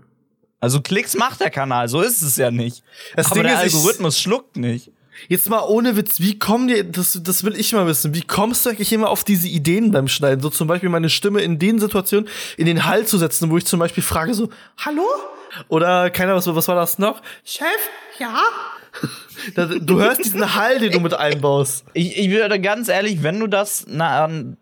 [0.60, 2.84] Also Klicks macht der Kanal, so ist es ja nicht.
[3.16, 4.92] Das Aber Ding der ist, ich- Algorithmus schluckt nicht.
[5.28, 8.64] Jetzt mal ohne Witz, wie kommen die, das, das will ich mal wissen, wie kommst
[8.66, 10.40] du eigentlich immer auf diese Ideen beim Schneiden?
[10.40, 13.66] So zum Beispiel meine Stimme in den Situationen in den Hall zu setzen, wo ich
[13.66, 14.48] zum Beispiel frage so,
[14.78, 15.04] hallo?
[15.68, 17.20] Oder, keine Ahnung, was, was war das noch?
[17.44, 17.66] Chef?
[18.18, 18.38] Ja?
[19.80, 21.86] Du hörst diesen Hall, den du mit einbaust.
[21.94, 24.58] Ich, ich würde ganz ehrlich, wenn du das, na, ähm,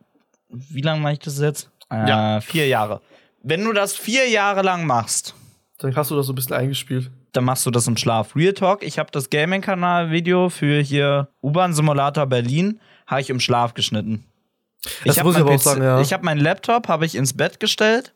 [0.49, 1.69] wie lange mache ich das jetzt?
[1.91, 2.41] Äh, Ja.
[2.41, 3.01] Vier Jahre.
[3.43, 5.35] Wenn du das vier Jahre lang machst,
[5.79, 7.11] Dann hast du das so ein bisschen eingespielt.
[7.33, 8.35] Dann machst du das im Schlaf.
[8.37, 14.25] Real Talk, ich habe das Gaming-Kanal-Video für hier U-Bahn-Simulator Berlin, habe ich im Schlaf geschnitten.
[15.05, 16.01] Das hab muss ich aber auch sagen, ja.
[16.01, 18.15] Ich habe meinen Laptop habe ich ins Bett gestellt,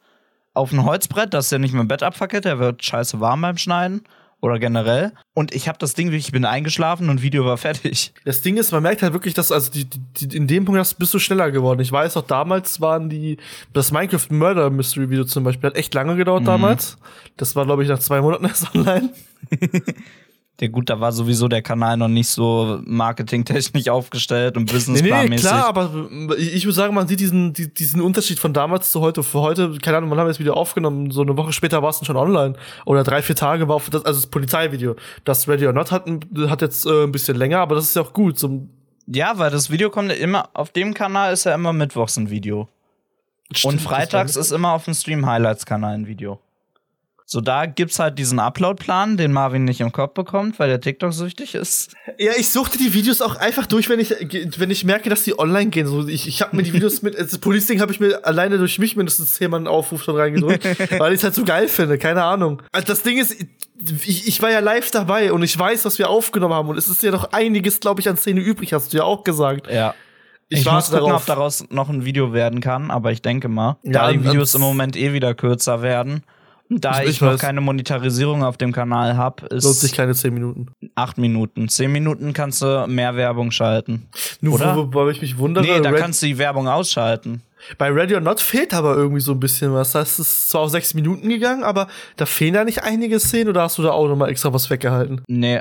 [0.55, 3.43] auf ein Holzbrett, das ist ja nicht mit dem Bett abfackelt, der wird scheiße warm
[3.43, 4.05] beim Schneiden
[4.45, 5.13] oder generell.
[5.33, 8.13] Und ich habe das Ding, ich bin eingeschlafen und Video war fertig.
[8.27, 10.99] Das Ding ist, man merkt halt wirklich, dass, also die, die, die, in dem Punkt
[10.99, 11.81] bist du schneller geworden.
[11.81, 13.39] Ich weiß auch, damals waren die,
[13.73, 16.99] das Minecraft Murder Mystery Video zum Beispiel, hat echt lange gedauert damals.
[17.39, 19.11] Das war, glaube ich, nach zwei Monaten erst online.
[20.61, 24.75] Ja gut, da war sowieso der Kanal noch nicht so marketingtechnisch aufgestellt und Nee, nee,
[24.79, 25.49] businessplanmäßig.
[25.49, 25.91] klar, aber
[26.39, 29.25] ich ich würde sagen, man sieht diesen, die- diesen Unterschied von damals zu heute.
[29.25, 31.11] Für heute, keine Ahnung, wann haben wir das Video aufgenommen?
[31.11, 32.55] So eine Woche später war es dann schon online.
[32.87, 34.95] Oder drei, vier Tage war auf das, also das Polizeivideo.
[35.25, 36.05] Das Ready or Not hat,
[36.47, 38.39] hat jetzt äh, ein bisschen länger, aber das ist ja auch gut.
[38.39, 38.69] So,
[39.07, 42.69] Ja, weil das Video kommt immer, auf dem Kanal ist ja immer mittwochs ein Video.
[43.65, 46.39] Und freitags ist immer auf dem Stream Highlights Kanal ein Video.
[47.27, 51.55] So, da gibt's halt diesen Upload-Plan, den Marvin nicht im Kopf bekommt, weil der TikTok-süchtig
[51.55, 51.95] ist.
[52.19, 54.11] Ja, ich suchte die Videos auch einfach durch, wenn ich,
[54.59, 55.87] wenn ich merke, dass die online gehen.
[55.87, 58.79] So, ich ich habe mir die Videos mit, das Police-Ding habe ich mir alleine durch
[58.79, 60.65] mich mindestens zehnmal einen Aufruf schon reingedrückt,
[61.01, 62.61] weil ich es halt so geil finde, keine Ahnung.
[62.73, 63.35] Also das Ding ist,
[64.05, 66.89] ich, ich war ja live dabei und ich weiß, was wir aufgenommen haben und es
[66.89, 69.73] ist ja noch einiges, glaube ich, an Szene übrig, hast du ja auch gesagt.
[69.73, 69.95] Ja.
[70.51, 71.23] Ich, Ich, muss gucken, darauf.
[71.23, 74.55] ob daraus noch ein Video werden kann, aber ich denke mal, Ja, da die Videos
[74.55, 76.23] im Moment eh wieder kürzer werden.
[76.81, 77.41] Da Ich- ich, noch weiß.
[77.41, 80.69] keine Monetarisierung auf dem Kanal habe, Lohnt sich ist keine zehn Minuten.
[80.95, 81.69] acht Minuten.
[81.69, 84.09] Zehn Minuten kannst du mehr Werbung schalten.
[84.41, 84.77] Nur Oder?
[84.77, 87.43] wo, wobei ich mich wundere, Nee, da Red- kannst du die Werbung ausschalten.
[87.79, 89.93] bei Ready or Not fehlt aber irgendwie so ein bisschen was.
[89.93, 93.63] Das ist zwar auf sechs Minuten gegangen, aber da fehlen da nicht einige Szenen oder
[93.63, 95.23] hast du da auch nochmal extra was weggehalten?
[95.29, 95.61] Nee,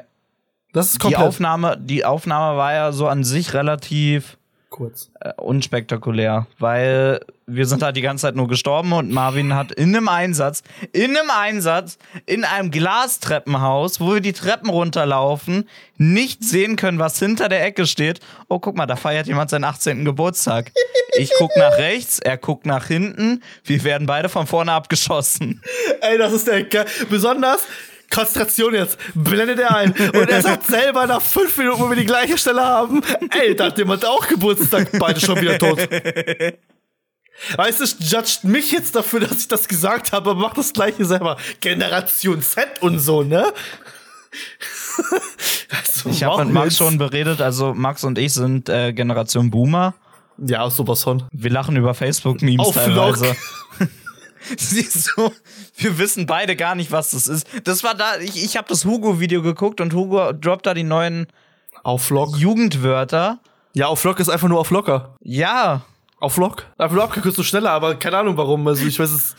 [0.74, 4.38] Das ist die komplett Aufnahme, die Aufnahme war ja so an sich relativ
[4.74, 5.12] kurz.
[5.20, 9.96] äh, unspektakulär, weil wir sind halt die ganze Zeit nur gestorben und Marvin hat in
[9.96, 16.76] einem Einsatz, in einem Einsatz, in einem Glastreppenhaus, wo wir die Treppen runterlaufen, nicht sehen
[16.76, 18.20] können, was hinter der Ecke steht.
[18.50, 20.06] Oh, guck mal, da feiert jemand seinen 18.
[20.06, 20.72] Geburtstag.
[21.16, 25.62] Ich guck nach rechts, er guckt nach hinten, wir werden beide von vorne abgeschossen.
[26.02, 27.68] Ey, das ist der Ge Besonders
[28.14, 28.98] Konzentration jetzt.
[29.14, 29.92] Blendet er ein.
[29.92, 33.02] Und er sagt selber nach fünf Minuten, wo wir die gleiche Stelle haben,
[33.32, 35.80] ey, da hat jemand auch Geburtstag, beide schon wieder tot.
[37.58, 41.04] Weißt du, judgt mich jetzt dafür, dass ich das gesagt habe, aber macht das gleiche
[41.06, 41.38] selber.
[41.60, 43.52] Generation Z und so, ne?
[45.70, 49.94] also, Ich habe mit Max schon beredet, also Max und ich sind äh, Generation Boomer.
[50.38, 51.24] Ja, sowas von.
[51.32, 53.36] Wir lachen über Facebook-Memes Auf teilweise.
[54.58, 55.32] Siehst du,
[55.78, 57.48] wir wissen beide gar nicht, was das ist.
[57.64, 61.28] Das war da, ich, ich habe das Hugo-Video geguckt und Hugo droppt da die neuen
[61.84, 62.38] Auf Lock.
[62.38, 63.40] Jugendwörter.
[63.74, 65.16] Ja, auf Lock ist einfach nur auf locker.
[65.24, 65.82] Ja,
[66.20, 66.66] Auf Lock.
[66.78, 68.68] Auf Lock kannst du schneller, aber keine Ahnung warum.
[68.68, 69.36] Also ich weiß es.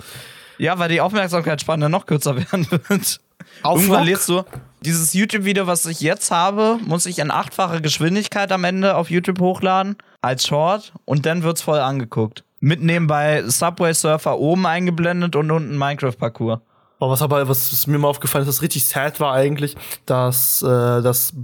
[0.59, 3.21] ja, weil die Aufmerksamkeitsspanne noch kürzer werden wird.
[3.63, 4.09] Auf Irgendwann Lock?
[4.09, 4.43] lädst du
[4.81, 9.41] dieses YouTube-Video, was ich jetzt habe, muss ich in achtfache Geschwindigkeit am Ende auf YouTube
[9.41, 12.45] hochladen als Short und dann wird's voll angeguckt.
[12.65, 16.61] Mit nebenbei Subway Surfer oben eingeblendet und unten Minecraft-Parcours.
[16.99, 21.03] Aber was aber, was mir mal aufgefallen ist, was richtig sad war eigentlich, dass äh,
[21.03, 21.35] das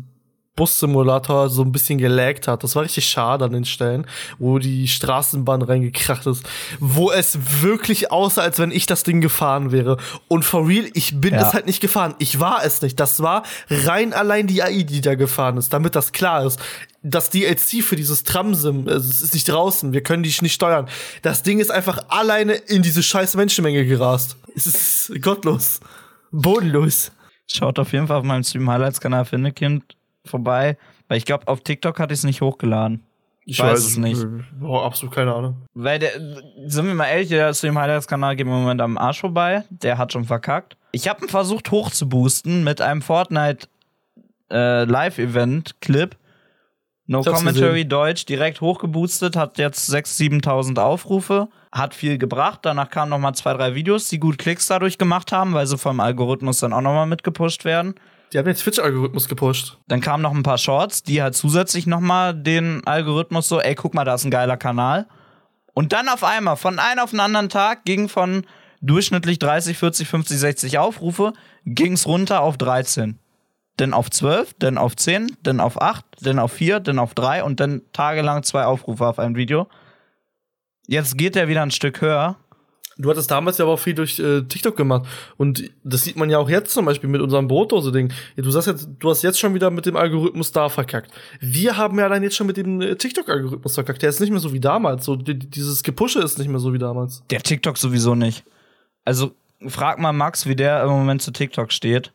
[0.61, 2.62] Bus-Simulator so ein bisschen gelaggt hat.
[2.62, 4.06] Das war richtig schade an den Stellen,
[4.38, 6.44] wo die Straßenbahn reingekracht ist,
[6.80, 9.96] wo es wirklich aussah, als wenn ich das Ding gefahren wäre.
[10.28, 11.48] Und for real, ich bin Ja.
[11.48, 12.14] es halt nicht gefahren.
[12.18, 13.00] Ich war es nicht.
[13.00, 16.61] Das war rein allein die AI, die da gefahren ist, damit das klar ist.
[17.02, 20.86] Das DLC für dieses Tramsim, also es ist nicht draußen, wir können die nicht steuern.
[21.22, 24.36] Das Ding ist einfach alleine in diese scheiß Menschenmenge gerast.
[24.54, 25.80] Es ist gottlos.
[26.30, 27.11] Bodenlos.
[27.46, 29.82] Schaut auf jeden Fall auf meinem Stream Highlights Kanal Findekind
[30.31, 30.76] vorbei,
[31.09, 33.05] weil ich glaube auf TikTok hatte ich es nicht hochgeladen.
[33.45, 34.24] Ich weiß es nicht.
[34.61, 35.57] Boah, absolut keine Ahnung.
[35.74, 36.12] Weil der,
[36.66, 39.64] sind wir mal ehrlich, der Stream Highlights Kanal geht mir im Moment am Arsch vorbei.
[39.70, 40.76] Der hat schon verkackt.
[40.93, 43.66] Ich habe ihn versucht hochzuboosten mit einem Fortnite
[44.51, 46.16] äh, Live Event Clip
[47.11, 52.61] No Commentary Deutsch direkt hochgeboostet, hat jetzt 6.000, 7.000 Aufrufe, hat viel gebracht.
[52.62, 55.76] Danach kamen noch mal zwei, drei Videos, die gut Klicks dadurch gemacht haben, weil sie
[55.76, 57.97] vom Algorithmus dann auch noch mal mitgepusht werden.
[58.33, 59.78] Die haben den Twitch-Algorithmus gepusht.
[59.89, 63.74] Dann kamen noch ein paar Shorts, die halt zusätzlich noch mal den Algorithmus so, ey,
[63.74, 65.07] guck mal, da ist ein geiler Kanal.
[65.74, 68.47] Und dann auf einmal, von einem auf den anderen Tag, ging von
[68.81, 71.33] durchschnittlich 30, 40, 50, 60 Aufrufe,
[71.64, 73.18] ging's runter auf 13.
[73.76, 77.45] Dann auf 12, dann auf 10, dann auf 8, dann auf 4, dann auf 3
[77.45, 79.68] und dann tagelang zwei Aufrufe auf ein Video.
[80.87, 82.37] Jetzt geht er wieder ein Stück höher.
[83.01, 85.07] Du hattest damals ja aber auch viel durch äh, TikTok gemacht.
[85.36, 88.12] Und das sieht man ja auch jetzt zum Beispiel mit unserem Brotdose-Ding.
[88.36, 91.11] Du sagst jetzt, du hast jetzt schon wieder mit dem Algorithmus da verkackt.
[91.40, 94.03] Wir haben ja dann jetzt schon mit dem äh, TikTok-Algorithmus verkackt.
[94.03, 95.05] Der ist nicht mehr so wie damals.
[95.05, 97.22] So, die, dieses Gepusche ist nicht mehr so wie damals.
[97.30, 98.44] Der TikTok sowieso nicht.
[99.05, 99.32] Also
[99.66, 102.12] frag mal Max, wie der im Moment zu TikTok steht.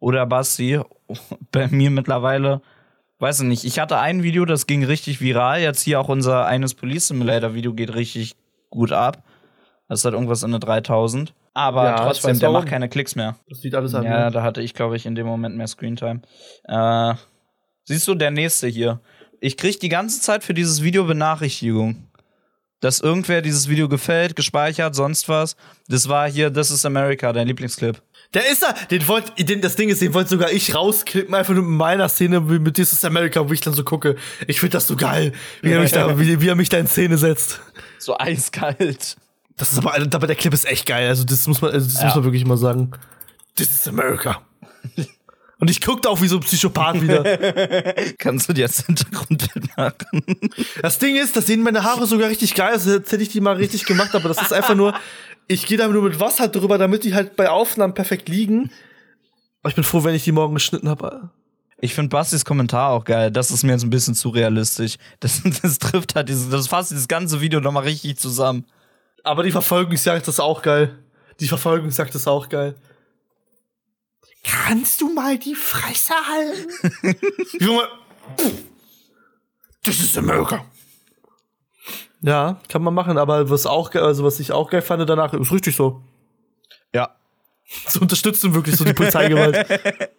[0.00, 0.80] Oder Basti.
[1.52, 2.62] Bei mir mittlerweile,
[3.18, 3.64] weiß ich nicht.
[3.64, 5.60] Ich hatte ein Video, das ging richtig viral.
[5.60, 8.36] Jetzt hier auch unser eines Police Simulator Video geht richtig
[8.70, 9.24] gut ab.
[9.88, 11.32] Das hat irgendwas in der 3000.
[11.54, 12.60] Aber Ja, trotzdem, weiß der warum.
[12.62, 13.36] macht keine Klicks mehr.
[13.48, 14.04] Das sieht alles an.
[14.04, 16.20] Ja, da hatte ich, glaube ich, in dem Moment mehr Screentime.
[16.64, 17.14] Äh,
[17.84, 19.00] siehst du, der nächste hier.
[19.40, 22.04] Ich krieg die ganze Zeit für dieses Video Benachrichtigung.
[22.80, 25.56] Dass irgendwer dieses Video gefällt, gespeichert, sonst was.
[25.88, 28.00] Das war hier, This is America, dein Lieblingsclip.
[28.34, 31.54] Der ist da, den wollt, den, das Ding ist, den wollte sogar ich rausklippen, einfach
[31.54, 34.14] nur mit meiner Szene wie mit This is America, wo ich dann so gucke.
[34.46, 35.32] Ich finde das so geil,
[35.62, 37.60] wie er mich da, wie, wie er mich da in Szene setzt.
[37.98, 39.16] So eiskalt.
[39.58, 41.08] Das ist aber, aber der Clip ist echt geil.
[41.08, 42.92] Also, das muss man, also das muss man wirklich mal sagen.
[43.56, 44.40] This is America.
[45.60, 47.24] Und ich guckte auch wie so ein Psychopath wieder.
[48.18, 50.22] Kannst du dir als Hintergrundbild machen?
[50.82, 52.86] Das Ding ist, das sehen meine Haare sogar richtig geil aus.
[52.86, 54.94] Jetzt hätte ich die mal richtig gemacht, aber das ist einfach nur,
[55.48, 58.70] ich gehe da nur mit Wasser drüber, damit die halt bei Aufnahmen perfekt liegen.
[59.62, 61.30] Aber ich bin froh, wenn ich die morgen geschnitten habe.
[61.80, 63.30] Ich finde Bastis Kommentar auch geil.
[63.30, 64.96] Das ist mir jetzt ein bisschen zu realistisch.
[65.18, 68.64] Das, das trifft halt dieses, das fasst dieses ganze Video nochmal richtig zusammen.
[69.28, 70.98] Aber die Verfolgungsjagd ist auch geil.
[71.38, 72.74] Die Verfolgungsjagd ist auch geil.
[74.42, 77.16] Kannst du mal die Fresse halten?
[77.60, 77.86] Junge.
[79.82, 80.64] Das ist America.
[82.22, 85.52] Ja, kann man machen, aber was auch also was ich auch geil fand danach, ist
[85.52, 86.02] richtig so.
[86.94, 87.14] Ja.
[87.86, 89.66] zu unterstützen, wirklich so die Polizeigewalt.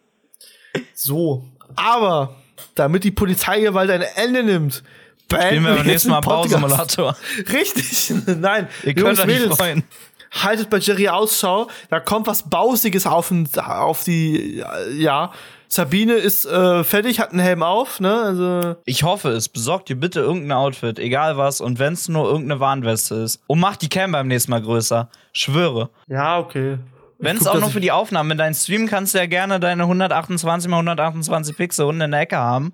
[0.93, 2.36] so, aber
[2.76, 4.84] damit die Polizeigewalt ein Ende nimmt,
[5.32, 6.21] Spielen wir beim nächsten Mal.
[6.21, 7.15] Bausimulator.
[7.51, 8.67] Richtig, nein.
[8.84, 9.84] Ihr könnt Jungs, euch nicht Mädels, freuen.
[10.32, 14.63] haltet bei Jerry Ausschau, da kommt was Bausiges auf, auf die,
[14.97, 15.32] ja.
[15.71, 18.11] Sabine ist äh, fertig, hat einen Helm auf, ne?
[18.11, 19.49] Also, Ich hoffe es.
[19.49, 23.39] Besorgt dir bitte irgendein Outfit, egal was, und wenn es nur irgendeine Warnweste ist.
[23.45, 25.09] Und mach die Cam beim nächsten Mal größer.
[25.32, 25.89] Schwöre.
[26.07, 26.80] ja, okay.
[27.21, 29.84] Wenn es auch nur für die Aufnahmen, mit deinem Stream kannst du ja gerne deine
[29.84, 32.73] 128 mal 128 Pixel unten in der Ecke haben.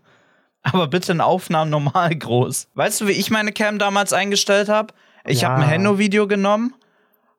[0.72, 2.68] Aber bitte in Aufnahmen normal groß.
[2.74, 4.94] Weißt du, wie ich meine Cam damals eingestellt habe?
[5.26, 5.50] Ich Ja.
[5.50, 6.74] habe ein Hendo-Video genommen,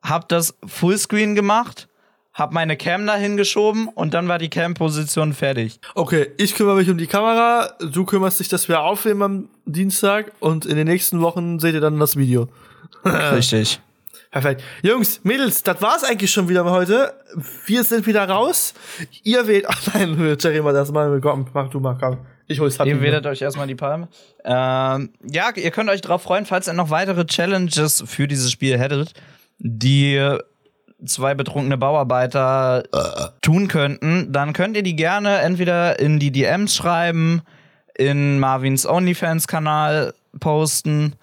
[0.02, 1.88] habe das Fullscreen gemacht,
[2.32, 5.80] habe meine Cam da hingeschoben und dann war die Cam-Position fertig.
[5.94, 10.32] Okay, ich kümmere mich um die Kamera, du kümmerst dich, dass wir aufnehmen am Dienstag
[10.38, 12.48] und in den nächsten Wochen seht ihr dann das Video.
[13.04, 13.80] Richtig.
[14.30, 14.62] Perfekt.
[14.82, 17.14] Jungs, Mädels, das war's eigentlich schon wieder heute.
[17.64, 18.74] Wir sind wieder raus.
[19.22, 19.64] Ihr wählt.
[19.68, 21.18] Ach nein, Jerry, mal das mal.
[21.20, 22.18] Komm, mach du mal, komm.
[22.48, 22.78] Ich hol's.
[22.78, 24.08] Ihr wählt euch erstmal die Palme.
[24.44, 28.78] Ähm, ja, ihr könnt euch darauf freuen, falls ihr noch weitere Challenges für dieses Spiel
[28.78, 29.14] hättet,
[29.58, 30.38] die
[31.04, 32.84] zwei betrunkene Bauarbeiter
[33.42, 37.42] tun könnten, dann könnt ihr die gerne entweder in die DMs schreiben,
[37.96, 41.14] in Marvins OnlyFans-Kanal posten.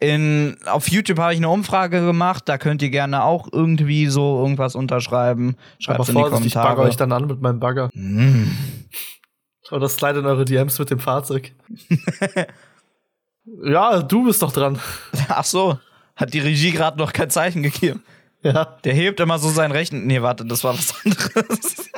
[0.00, 4.40] In, auf YouTube habe ich eine Umfrage gemacht, da könnt ihr gerne auch irgendwie so
[4.40, 5.54] irgendwas unterschreiben.
[5.78, 6.88] Schreibt Aber in die vorsichtig, ich bagger Kommentare.
[6.88, 7.90] euch dann an mit meinem Bagger.
[9.72, 11.52] Oder slide in eure DMs mit dem Fahrzeug.
[13.64, 14.78] ja, du bist doch dran.
[15.28, 15.78] Ach so,
[16.14, 18.02] hat die Regie gerade noch kein Zeichen gegeben.
[18.42, 18.76] Ja.
[18.84, 20.06] Der hebt immer so seinen rechten.
[20.06, 21.90] Nee, warte, das war was anderes.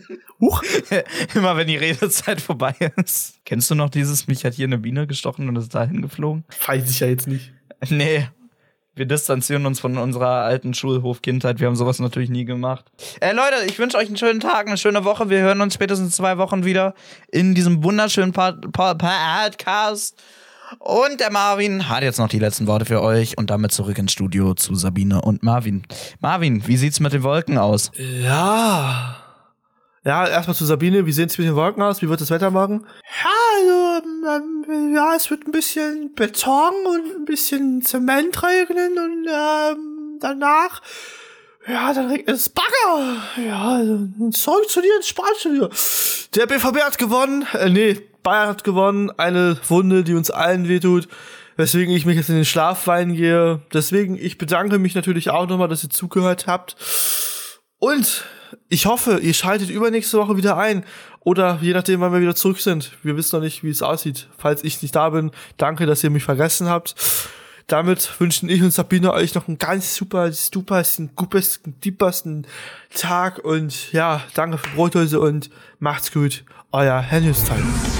[0.40, 0.62] Huch.
[1.34, 3.44] immer wenn die Redezeit vorbei ist.
[3.44, 6.44] Kennst du noch dieses, mich hat hier eine Biene gestochen und ist dahin geflogen?
[6.66, 7.52] Weiß ich ja jetzt nicht.
[7.90, 8.28] Nee.
[8.98, 11.60] Wir distanzieren uns von unserer alten Schulhofkindheit.
[11.60, 12.84] Wir haben sowas natürlich nie gemacht.
[13.20, 15.30] Äh, Leute, ich wünsche euch einen schönen Tag, eine schöne Woche.
[15.30, 16.94] Wir hören uns spätestens in zwei Wochen wieder
[17.30, 20.20] in diesem wunderschönen Pod Pod Podcast.
[20.80, 24.12] Und der Marvin hat jetzt noch die letzten Worte für euch und damit zurück ins
[24.12, 25.84] Studio zu Sabine und Marvin.
[26.20, 27.90] Marvin, wie sieht's mit den Wolken aus?
[27.96, 29.16] Ja.
[30.08, 31.04] Ja, erstmal zu Sabine.
[31.04, 32.00] Wie sehen es mit den Wolken aus?
[32.00, 32.86] Wie wird das Wetter morgen?
[33.22, 39.26] Ja, also, ähm, ja, es wird ein bisschen Beton und ein bisschen Zement regnen und
[39.30, 40.80] ähm, danach,
[41.68, 43.16] ja, dann regnet es Bagger.
[43.36, 45.68] Ja, also, zu dir ins Sportstudio.
[46.34, 47.46] Der BVB hat gewonnen.
[47.52, 51.06] Äh, nee, Bayern hat gewonnen, eine Wunde, die uns allen wehtut,
[51.58, 53.60] weswegen ich mich jetzt in den Schlaf weinen gehe.
[53.74, 56.76] Deswegen, ich bedanke mich natürlich auch nochmal, dass ihr zugehört habt.
[57.78, 58.24] Und
[58.68, 60.84] ich hoffe, ihr schaltet übernächste Woche wieder ein.
[61.20, 62.92] Oder je nachdem, wann wir wieder zurück sind.
[63.02, 64.28] Wir wissen noch nicht, wie es aussieht.
[64.38, 66.94] Falls ich nicht da bin, danke, dass ihr mich vergessen habt.
[67.66, 72.46] Damit wünschen ich und Sabine euch noch einen ganz super, supersten, gupesten, diepersten
[72.94, 73.44] Tag.
[73.44, 76.44] Und ja, danke für Brotdose und macht's gut.
[76.72, 77.97] Euer Herr Newstime.